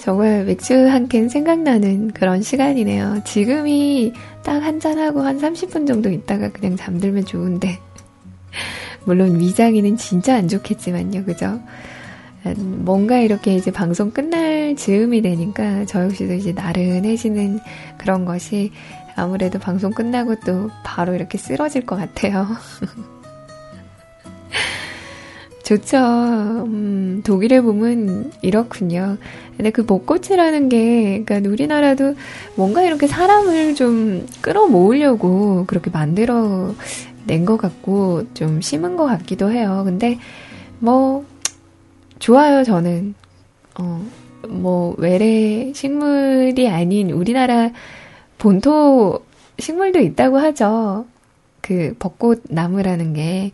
[0.06, 3.22] 정말 맥주 한 캔 생각나는 그런 시간이네요.
[3.26, 4.14] 지금이
[4.44, 7.80] 딱 한잔하고 한 30분 정도 있다가 그냥 잠들면 좋은데.
[9.06, 11.60] 물론 위장이는 진짜 안 좋겠지만요, 그죠?
[12.56, 17.60] 뭔가 이렇게 이제 방송 끝날 즈음이 되니까 저 역시도 이제 나른해지는
[17.98, 18.72] 그런 것이
[19.16, 22.46] 아무래도 방송 끝나고 또 바로 이렇게 쓰러질 것 같아요.
[25.66, 25.98] 좋죠.
[25.98, 29.18] 음, 독일에 보면 이렇군요.
[29.58, 32.14] 근데 그 벚꽃이라는 게, 그러니까 우리나라도
[32.56, 36.76] 뭔가 이렇게 사람을 좀 끌어모으려고 그렇게 만들어
[37.26, 39.82] 낸 것 같고, 좀 심은 것 같기도 해요.
[39.86, 40.20] 근데,
[40.80, 41.26] 뭐,
[42.20, 43.16] 좋아요, 저는.
[43.80, 44.06] 어,
[44.48, 47.72] 뭐, 외래 식물이 아닌 우리나라
[48.38, 49.26] 본토
[49.58, 51.06] 식물도 있다고 하죠.
[51.62, 53.52] 그 벚꽃 나무라는 게.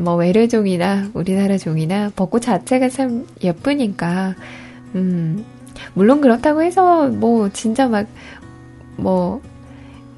[0.00, 4.34] 뭐 외래 종이나 우리나라 종이나 벚꽃 자체가 참 예쁘니까
[4.94, 5.44] 음
[5.94, 8.06] 물론 그렇다고 해서 뭐 진짜 막
[9.00, 9.40] 뭐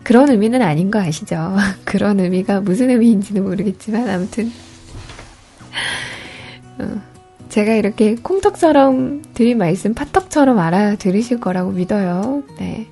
[0.03, 1.57] 그런 의미는 아닌 거 아시죠?
[1.85, 4.51] 그런 의미가 무슨 의미인지는 모르겠지만 아무튼
[6.79, 7.01] 어,
[7.49, 12.43] 제가 이렇게 콩떡처럼 드린 말씀 파떡처럼 알아들으실 거라고 믿어요.
[12.59, 12.87] 네.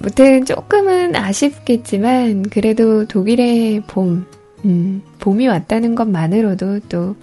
[0.00, 4.26] 무튼 조금은 아쉽겠지만 그래도 독일의 봄
[4.64, 7.16] 음, 봄이 왔다는 것만으로도 또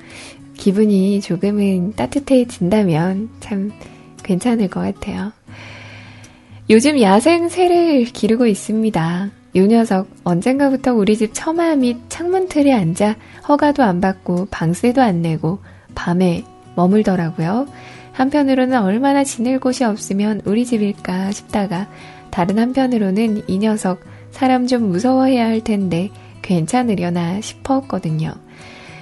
[0.56, 3.72] 기분이 조금은 따뜻해진다면 참
[4.24, 5.32] 괜찮을 것 같아요.
[6.70, 9.30] 요즘 야생 새를 기르고 있습니다.
[9.56, 13.16] 요 녀석 언젠가부터 우리 집 처마 및 창문 틀에 앉아
[13.48, 15.60] 허가도 안 받고 방세도 안 내고
[15.94, 16.44] 밤에
[16.76, 17.68] 머물더라고요.
[18.12, 21.88] 한편으로는 얼마나 지낼 곳이 없으면 우리 집일까 싶다가
[22.32, 24.02] 다른 한편으로는 이 녀석
[24.32, 26.10] 사람 좀 무서워해야 할 텐데
[26.46, 28.34] 괜찮으려나 싶었거든요.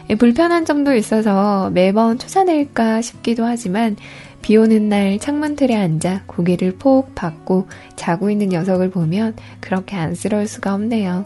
[0.10, 3.96] 예, 불편한 점도 있어서 매번 쫓아낼까 싶기도 하지만
[4.42, 10.48] 비 오는 날 창문 틀에 앉아 고개를 폭 받고 자고 있는 녀석을 보면 그렇게 안쓰러울
[10.48, 11.26] 수가 없네요.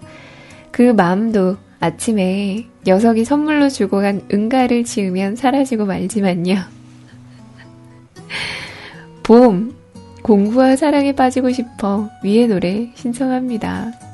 [0.71, 6.55] 그 마음도 아침에 녀석이 선물로 주고 간 응가를 지으면 사라지고 말지만요.
[9.23, 9.75] 봄,
[10.21, 14.06] 공부와 사랑에 빠지고 싶어 위의 노래 신청합니다.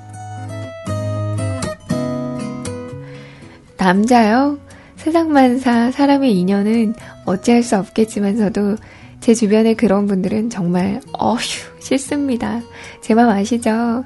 [3.84, 4.58] 남자요?
[4.96, 6.94] 세상만사 사람의 인연은
[7.26, 8.78] 어찌할 수 없겠지만서도
[9.20, 11.38] 제 주변에 그런 분들은 정말 어휴
[11.82, 12.62] 싫습니다.
[13.02, 14.06] 제 맘 아시죠?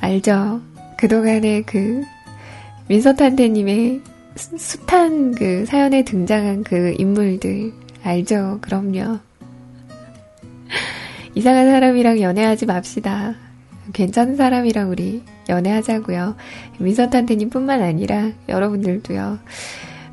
[0.00, 0.62] 알죠?
[0.96, 2.02] 그동안에 그
[2.88, 4.00] 민서탄테님의
[4.34, 8.58] 숱한 그 사연에 등장한 그 인물들 알죠?
[8.62, 9.18] 그럼요.
[11.34, 13.34] 이상한 사람이랑 연애하지 맙시다.
[13.92, 16.36] 괜찮은 사람이랑 우리 연애하자고요.
[16.78, 19.38] 민서탄테님 뿐만 아니라 여러분들도요.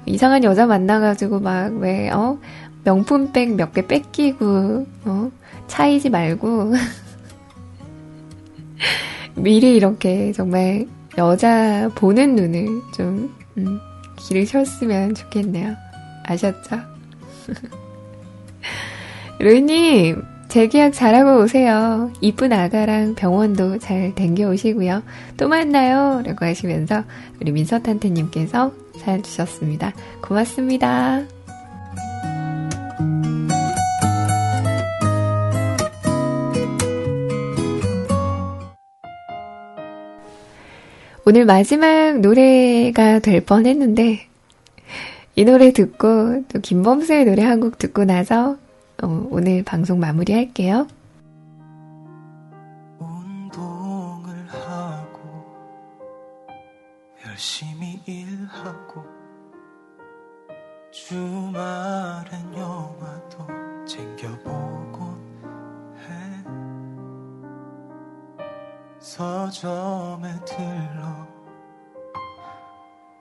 [0.06, 2.40] 이상한 여자 만나가지고 막 왜, 어?
[2.84, 5.32] 명품백 몇 개 뺏기고, 어?
[5.68, 6.74] 차이지 말고.
[9.36, 10.86] 미리 이렇게 정말
[11.18, 13.80] 여자 보는 눈을 좀, 음,
[14.18, 15.76] 기르셨으면 좋겠네요.
[16.26, 16.80] 아셨죠?
[19.40, 20.22] 루이님,
[20.54, 22.12] 재계약 잘하고 오세요.
[22.22, 25.02] 이쁜 아가랑 병원도 잘 댕겨 오시고요.
[25.36, 26.22] 또 만나요.
[26.24, 27.04] 라고 하시면서
[27.42, 29.94] 우리 민서탄테님께서 사연 주셨습니다.
[30.22, 31.24] 고맙습니다.
[41.26, 44.28] 오늘 마지막 노래가 될 뻔 했는데,
[45.36, 48.58] 이 노래 듣고 또 김범수의 노래 한 곡 듣고 나서
[49.02, 50.88] 어, 오늘 방송 마무리할게요.
[53.00, 55.20] 운동을 하고
[57.26, 59.04] 열심히 일하고
[60.92, 63.48] 주말엔 영화도
[63.86, 65.18] 챙겨보곤
[65.98, 66.04] 해
[69.00, 71.28] 서점에 들러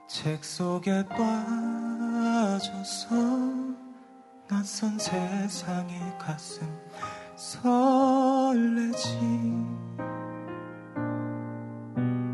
[0.07, 3.15] 책 속에 빠져서
[4.53, 6.67] 낯선 세상에 가슴
[7.35, 9.09] 설레지.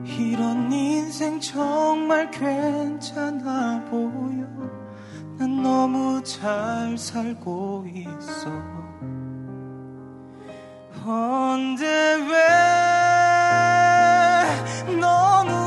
[0.04, 4.46] 이런 인생 정말 괜찮아 보여.
[5.38, 8.52] 난 너무 잘 살고 있어.
[11.06, 12.36] 언제 왜
[15.00, 15.59] 너무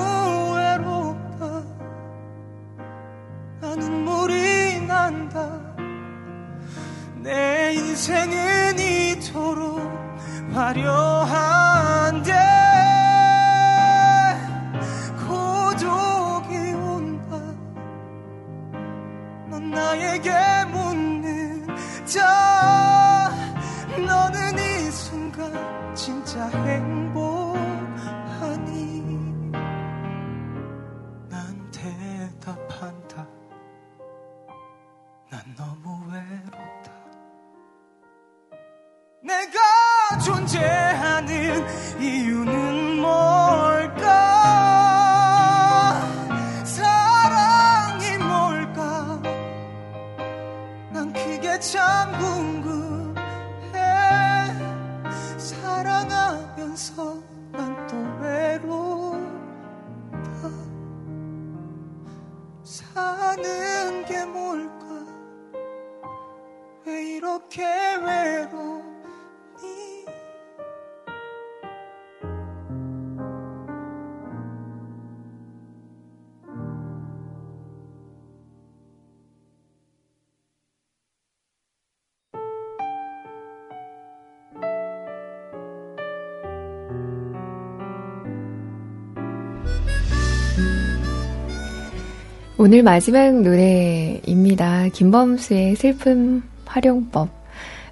[92.64, 94.86] 오늘 마지막 노래입니다.
[94.90, 97.28] 김범수의 슬픔 활용법.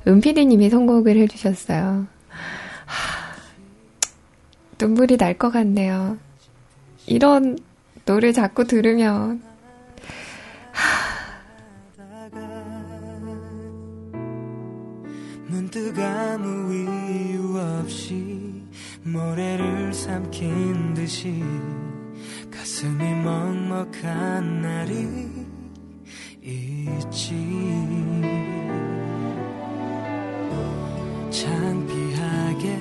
[0.07, 2.07] 은피디님이 선곡을 해주셨어요.
[2.87, 3.35] 하,
[4.81, 6.19] 눈물이 날 것 같네요.
[7.09, 7.59] 이런
[8.05, 9.43] 노래 자꾸 들으면
[15.49, 18.63] 문득 아무 이유 없이
[19.03, 21.43] 모래를 삼킨 듯이
[22.81, 25.29] 가슴이 먹먹한 날이
[26.41, 27.35] 있지
[31.31, 32.79] 창피하게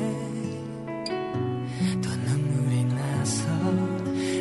[2.02, 3.44] 또 눈물이 나서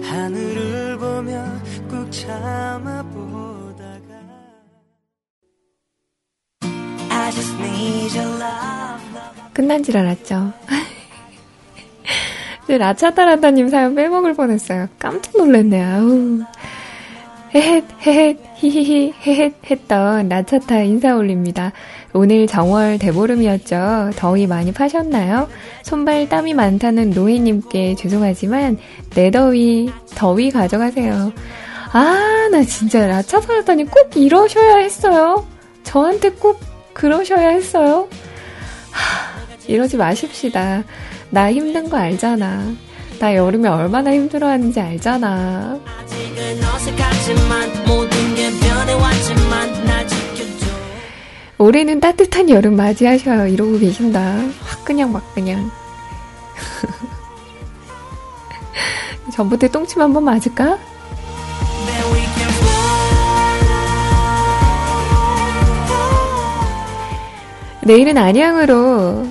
[0.05, 1.45] 하늘을 보며
[1.91, 3.19] 꾹 참아보다가
[9.53, 10.53] 끝난 줄 알았죠.
[12.77, 14.89] 라차타라다님 사연 빼먹을 뻔했어요.
[14.99, 15.86] 깜짝 놀랐네요.
[15.86, 16.40] 아우.
[17.55, 21.73] 헤헷, 헤헷, 히히히, 헤헷 했던 라차타 인사 올립니다.
[22.12, 24.11] 오늘 정월 대보름이었죠.
[24.16, 25.49] 더위 많이 파셨나요?
[25.82, 28.77] 손발 땀이 많다는 노예님께 죄송하지만
[29.15, 31.32] 내 더위, 더위 가져가세요.
[31.93, 35.47] 아, 나 진짜 라차타라다니 꼭 이러셔야 했어요.
[35.85, 36.61] 저한테 꼭
[36.93, 38.09] 그러셔야 했어요.
[38.90, 40.85] 하, 이러지 마십시다.
[41.31, 42.75] 나 힘든 거 알잖아.
[43.19, 45.79] 나 여름에 얼마나 힘들어하는지 알잖아.
[51.59, 53.49] 올해는 따뜻한 여름 맞이하셔요.
[53.49, 54.37] 이러고 계신다.
[54.61, 55.71] 확 그냥 막 그냥.
[59.35, 60.79] 전부터 똥침 한번 맞을까?
[67.83, 69.27] 내일은 안양으로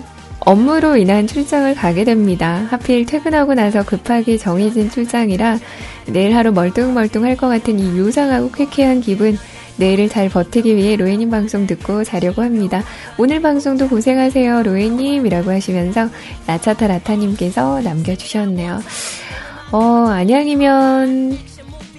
[0.48, 2.66] 업무로 인한 출장을 가게 됩니다.
[2.70, 5.60] 하필 퇴근하고 나서 급하게 정해진 출장이라
[6.06, 9.38] 내일 하루 멀뚱멀뚱 할 것 같은 이 요상하고 쾌쾌한 기분
[9.76, 12.82] 내일을 잘 버티기 위해 로에님 방송 듣고 자려고 합니다.
[13.18, 16.08] 오늘 방송도 고생하세요 로에님이라고 하시면서
[16.46, 18.80] 나차타 라타님께서 남겨주셨네요.
[19.74, 21.38] 어 안양이면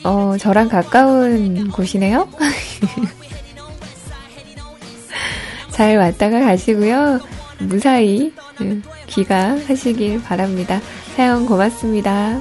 [0.05, 2.27] 어 저랑 가까운 곳이네요.
[5.70, 7.20] 잘 왔다가 가시고요.
[7.60, 10.80] 무사히 네, 귀가하시길 바랍니다.
[11.16, 12.40] 사연 고맙습니다.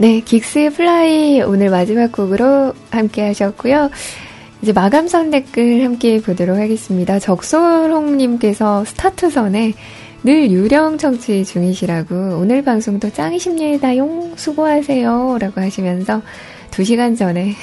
[0.00, 3.90] 네, 긱스의 Fly 오늘 마지막 곡으로 함께 하셨고요.
[4.62, 7.18] 이제 마감선 댓글 함께 보도록 하겠습니다.
[7.18, 9.72] 적솔홍님께서 스타트선에
[10.22, 16.22] 늘 유령 청취 중이시라고 오늘 방송도 짱이십니다용 수고하세요 라고 하시면서
[16.70, 17.54] 2시간 전에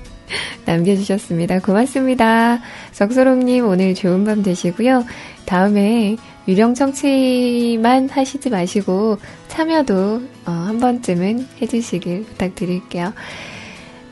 [0.66, 1.60] 남겨주셨습니다.
[1.60, 2.60] 고맙습니다.
[2.92, 5.04] 적소롱님 오늘 좋은 밤 되시고요.
[5.46, 6.16] 다음에
[6.48, 9.18] 유령 청취만 하시지 마시고
[9.48, 13.12] 참여도 어, 한 번쯤은 해주시길 부탁드릴게요.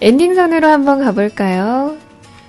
[0.01, 1.97] 엔딩선으로 한번 가볼까요?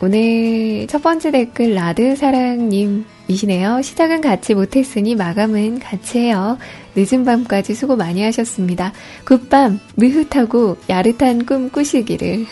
[0.01, 3.81] 오늘 첫 번째 댓글 라드사랑님이시네요.
[3.81, 6.57] 시작은 같이 못했으니 마감은 같이 해요.
[6.95, 8.93] 늦은 밤까지 수고 많이 하셨습니다.
[9.25, 12.45] 굿밤, 느긋하고 야릇한 꿈 꾸시기를.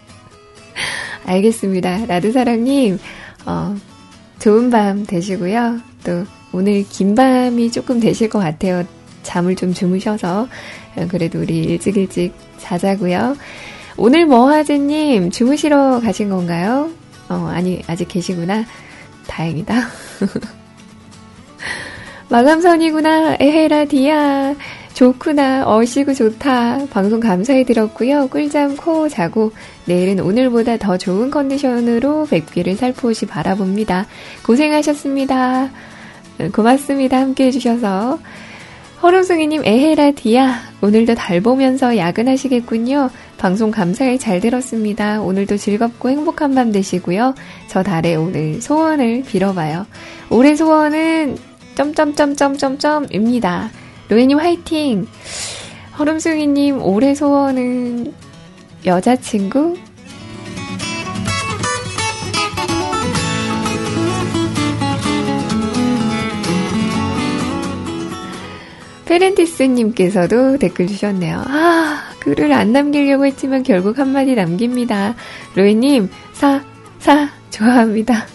[1.24, 2.04] 알겠습니다.
[2.06, 2.98] 라드사랑님,
[3.46, 3.74] 어,
[4.38, 5.80] 좋은 밤 되시고요.
[6.04, 8.84] 또 오늘 긴 밤이 조금 되실 것 같아요.
[9.22, 10.48] 잠을 좀 주무셔서
[11.08, 13.36] 그래도 우리 일찍 일찍 자자고요.
[13.96, 16.90] 오늘 뭐하즈님 주무시러 가신 건가요?
[17.28, 18.64] 어 아니 아직 계시구나.
[19.26, 19.74] 다행이다.
[22.30, 23.36] 마감선이구나.
[23.40, 24.54] 에헤라 디아.
[24.94, 25.64] 좋구나.
[25.66, 26.86] 어시고 좋다.
[26.90, 28.28] 방송 감사히 들었고요.
[28.28, 29.52] 꿀잠 코 자고
[29.84, 34.06] 내일은 오늘보다 더 좋은 컨디션으로 뵙기를 살포시 바라봅니다.
[34.44, 35.70] 고생하셨습니다.
[36.52, 37.18] 고맙습니다.
[37.18, 38.18] 함께 해주셔서.
[39.02, 40.54] 허름송이님, 에헤라 디아.
[40.80, 43.10] 오늘도 달 보면서 야근하시겠군요.
[43.36, 45.20] 방송 감사히 잘 들었습니다.
[45.20, 47.34] 오늘도 즐겁고 행복한 밤 되시고요.
[47.68, 49.86] 저 달의 오늘 소원을 빌어봐요.
[50.30, 51.36] 올해 소원은
[51.76, 53.70] 점점점점점점입니다.
[54.08, 55.06] 로에님 화이팅!
[55.98, 58.12] 허름송이님, 올해 소원은
[58.84, 59.76] 여자친구?
[69.08, 71.42] 페렌티스님께서도 댓글 주셨네요.
[71.46, 75.14] 아, 글을 안 남기려고 했지만 결국 한마디 남깁니다.
[75.54, 76.62] 로이님, 사,
[76.98, 78.26] 사, 좋아합니다.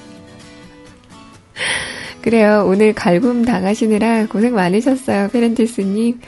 [2.22, 2.66] 그래요.
[2.68, 5.30] 오늘 갈굼 당하시느라 고생 많으셨어요.
[5.30, 6.20] 페렌티스님.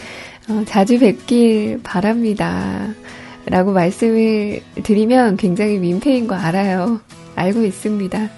[0.50, 2.88] 어, 자주 뵙길 바랍니다.
[3.48, 7.00] 라고 말씀을 드리면 굉장히 민폐인 거 알아요.
[7.36, 8.30] 알고 있습니다.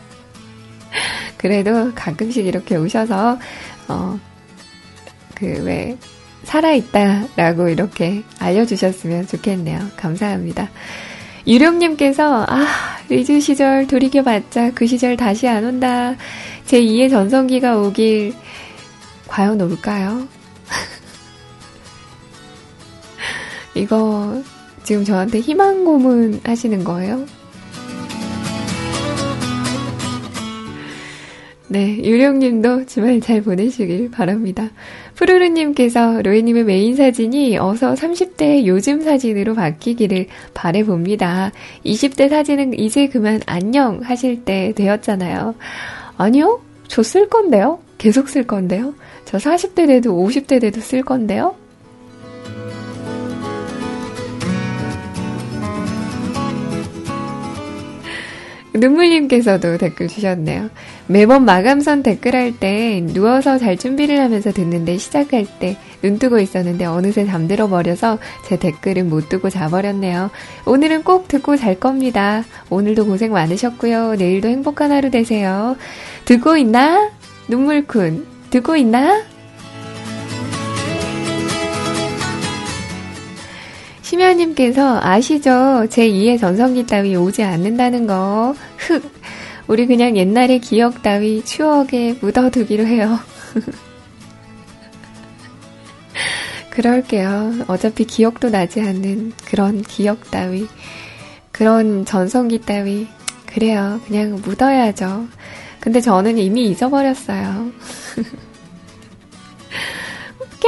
[1.38, 3.38] 그래도 가끔씩 이렇게 오셔서,
[3.88, 4.20] 어,
[5.38, 5.97] 그, 왜,
[6.43, 9.80] 살아있다라고 이렇게 알려주셨으면 좋겠네요.
[9.95, 10.69] 감사합니다.
[11.45, 12.65] 유령님께서, 아,
[13.07, 16.15] 리즈 시절 돌이켜봤자 그 시절 다시 안 온다.
[16.65, 18.34] 제 2의 전성기가 오길,
[19.27, 20.27] 과연 올까요?
[23.76, 24.41] 이거
[24.84, 27.26] 지금 저한테 희망 고문 하시는 거예요?
[31.69, 34.69] 네, 유령님도 주말 잘 보내시길 바랍니다.
[35.18, 41.52] 푸르르님께서 로이님의 메인 사진이 어서 30대 요즘 사진으로 바뀌기를 바래봅니다.
[41.84, 45.56] 20대 사진은 이제 그만 안녕 하실 때 되었잖아요.
[46.18, 46.61] 아니요?
[46.88, 47.80] 저 쓸 건데요?
[47.98, 48.94] 계속 쓸 건데요?
[49.26, 51.56] 저 40대 돼도 50대 돼도 쓸 건데요?
[58.73, 60.69] 눈물님께서도 댓글 주셨네요.
[61.10, 66.86] 매번 마감선 댓글 할 때 누워서 잘 준비를 하면서 듣는데 시작할 때 눈 뜨고 있었는데
[66.86, 70.30] 어느새 잠들어 버려서 제 댓글은 못 두고 자버렸네요.
[70.66, 72.44] 오늘은 꼭 듣고 잘 겁니다.
[72.70, 74.16] 오늘도 고생 많으셨고요.
[74.16, 75.76] 내일도 행복한 하루 되세요.
[76.26, 77.12] 듣고 있나?
[77.48, 78.28] 눈물군.
[78.52, 79.24] 듣고 있나?
[84.02, 85.50] 심연님께서 아시죠?
[85.90, 88.56] 제2의 전성기 따위 오지 않는다는 거.
[88.78, 89.16] 흑.
[89.68, 93.19] 우리 그냥 옛날의 기억 따위 추억에 묻어두기로 해요.
[96.72, 97.65] 그럴게요.
[97.68, 100.68] 어차피 기억도 나지 않는 그런 기억 따위.
[101.52, 103.07] 그런 전성기 따위.
[103.45, 103.99] 그래요.
[104.06, 105.27] 그냥 묻어야죠.
[105.80, 107.72] 근데 저는 이미 잊어버렸어요.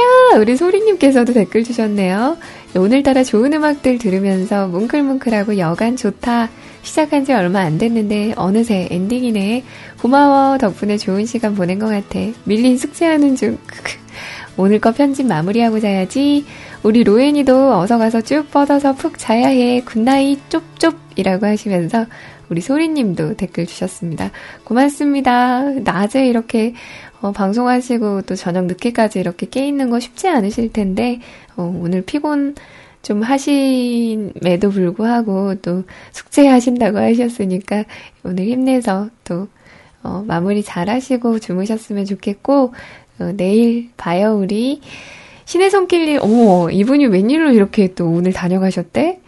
[0.00, 2.38] 야, 우리 소리님께서도 댓글 주셨네요.
[2.76, 6.48] 오늘따라 좋은 음악들 들으면서 뭉클뭉클하고 여간 좋다.
[6.82, 9.64] 시작한 지 얼마 안 됐는데 어느새 엔딩이네.
[10.00, 10.58] 고마워.
[10.58, 12.18] 덕분에 좋은 시간 보낸 것 같아.
[12.44, 13.58] 밀린 숙제하는 중.
[14.56, 16.44] 오늘 거 편집 마무리하고 자야지.
[16.82, 19.82] 우리 로엔이도 어서 가서 쭉 뻗어서 푹 자야 해.
[19.82, 22.06] good night 쪽쪽이라고 하시면서
[22.48, 24.30] 우리 소리님도 댓글 주셨습니다.
[24.64, 25.62] 고맙습니다.
[25.62, 26.74] 낮에 이렇게
[27.20, 31.20] 어, 방송하시고 또 저녁 늦게까지 이렇게 깨 있는 거 쉽지 않으실 텐데
[31.56, 32.56] 어, 오늘 피곤
[33.02, 37.84] 좀 하심에도 불구하고 또 숙제하신다고 하셨으니까
[38.22, 39.48] 오늘 힘내서 또
[40.02, 42.74] 어, 마무리 잘 하시고 주무셨으면 좋겠고
[43.18, 44.80] 어, 내일 봐요 우리
[45.44, 49.20] 신의 손길님 어머 이분이 웬일로 이렇게 또 오늘 다녀가셨대?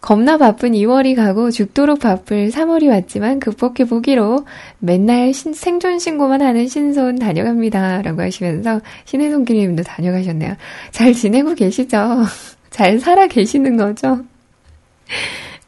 [0.00, 4.44] 겁나 바쁜 2월이 가고 죽도록 바쁠 3월이 왔지만 극복해 보기로
[4.78, 8.02] 맨날 신, 생존 신고만 하는 신손 다녀갑니다.
[8.02, 10.54] 라고 하시면서 신의 손길님도 다녀가셨네요.
[10.92, 11.98] 잘 지내고 계시죠?
[12.70, 14.24] 잘 살아 계시는 거죠?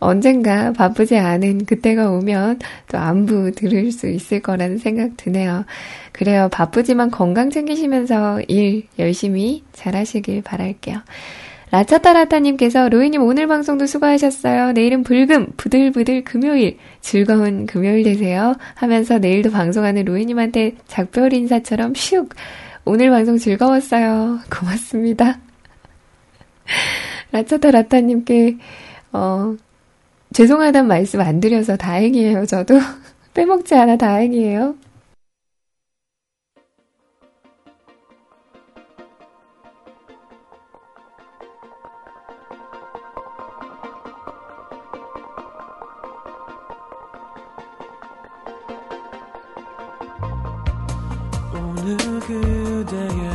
[0.00, 5.66] 언젠가 바쁘지 않은 그때가 오면 또 안부 들을 수 있을 거라는 생각 드네요.
[6.12, 6.48] 그래요.
[6.50, 11.02] 바쁘지만 건강 챙기시면서 일 열심히 잘 하시길 바랄게요.
[11.70, 14.72] 라차타라타님께서 로이님 오늘 방송도 수고하셨어요.
[14.72, 18.56] 내일은 불금, 부들부들 금요일, 즐거운 금요일 되세요.
[18.74, 22.28] 하면서 내일도 방송하는 로이님한테 작별 인사처럼 슉!
[22.84, 24.40] 오늘 방송 즐거웠어요.
[24.50, 25.38] 고맙습니다.
[27.32, 28.56] 라차타 라타님께,
[29.12, 29.56] 어,
[30.32, 32.74] 죄송하단 말씀 안 드려서 다행이에요, 저도.
[33.34, 34.74] 빼먹지 않아 다행이에요.
[52.30, 53.29] 그대의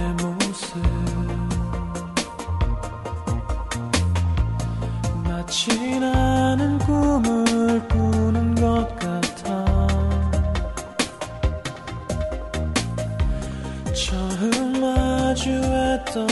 [13.96, 16.28] 처음 마주했던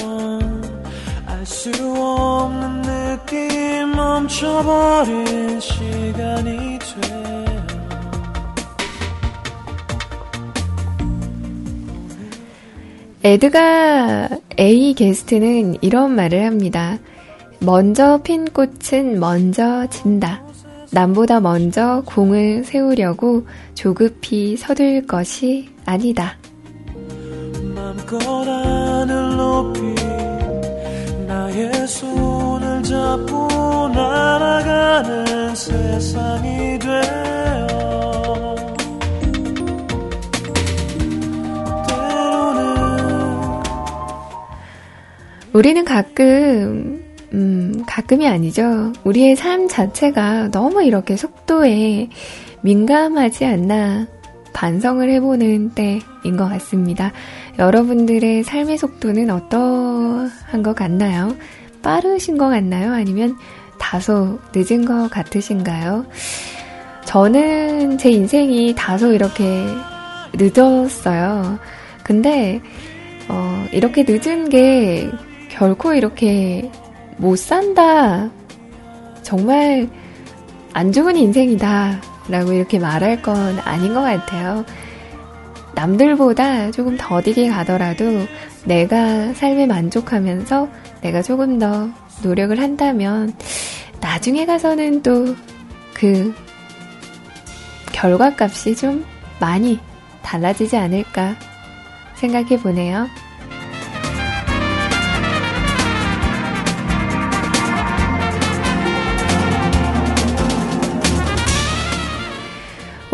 [1.25, 7.13] 알 수 없는 느낌 멈춰버린 시간이 돼
[13.23, 14.29] 에드가
[14.59, 16.99] A 게스트는 이런 말을 합니다.
[17.59, 20.43] 먼저 핀 꽃은 먼저 진다.
[20.91, 26.37] 남보다 먼저 공을 세우려고 조급히 서둘 것이 아니다.
[28.03, 29.79] 맘껏 하늘 높이
[31.25, 38.55] 나의 손을 잡고 날아가는 세상이 되어
[45.53, 48.91] 우리는 가끔, 음, 가끔이 아니죠.
[49.03, 52.09] 우리의 삶 자체가 너무 이렇게 속도에
[52.61, 54.07] 민감하지 않나
[54.53, 57.11] 반성을 해보는 때인 것 같습니다.
[57.59, 61.35] 여러분들의 삶의 속도는 어떠한 것 같나요?
[61.81, 62.93] 빠르신 것 같나요?
[62.93, 63.37] 아니면
[63.79, 66.05] 다소 늦은 것 같으신가요?
[67.05, 69.43] 저는 제 인생이 다소 이렇게
[70.33, 71.59] 늦었어요.
[72.03, 72.61] 근데,
[73.27, 75.09] 어, 이렇게 늦은 게
[75.49, 76.71] 결코 이렇게
[77.17, 78.29] 못 산다.
[79.21, 79.87] 정말
[80.73, 82.01] 안 좋은 인생이다.
[82.29, 84.65] 라고 이렇게 말할 건 아닌 것 같아요.
[85.75, 88.27] 남들보다 조금 더디게 가더라도
[88.65, 90.69] 내가 삶에 만족하면서
[91.01, 91.89] 내가 조금 더
[92.23, 93.33] 노력을 한다면
[93.99, 95.35] 나중에 가서는 또
[95.93, 96.33] 그
[97.93, 99.05] 결과 값이 좀
[99.39, 99.79] 많이
[100.21, 101.35] 달라지지 않을까
[102.15, 103.07] 생각해 보네요.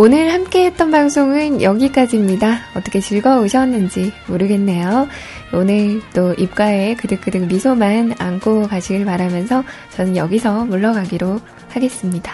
[0.01, 2.59] 오늘 함께 했던 방송은 여기까지입니다.
[2.73, 5.09] 어떻게 즐거우셨는지 모르겠네요.
[5.51, 12.31] 오늘 또 입가에 그득그득 미소만 안고 가시길 바라면서 저는 여기서 물러가기로 하겠습니다.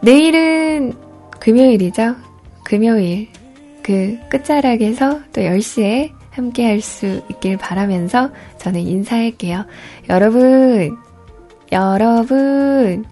[0.00, 0.94] 내일은
[1.40, 2.16] 금요일이죠.
[2.64, 3.28] 금요일.
[3.82, 9.66] 그 끝자락에서 또 10시에 함께 할 수 있길 바라면서 저는 인사할게요.
[10.08, 10.96] 여러분,
[11.70, 13.04] 여러분,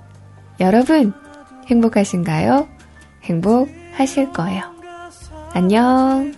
[0.60, 1.12] 여러분,
[1.66, 2.73] 행복하신가요?
[3.24, 4.62] 행복하실 거예요.
[5.52, 6.32] 안녕.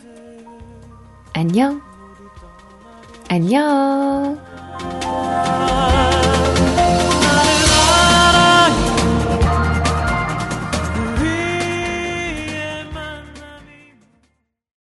[1.32, 1.80] 안녕.
[3.28, 4.55] 안녕.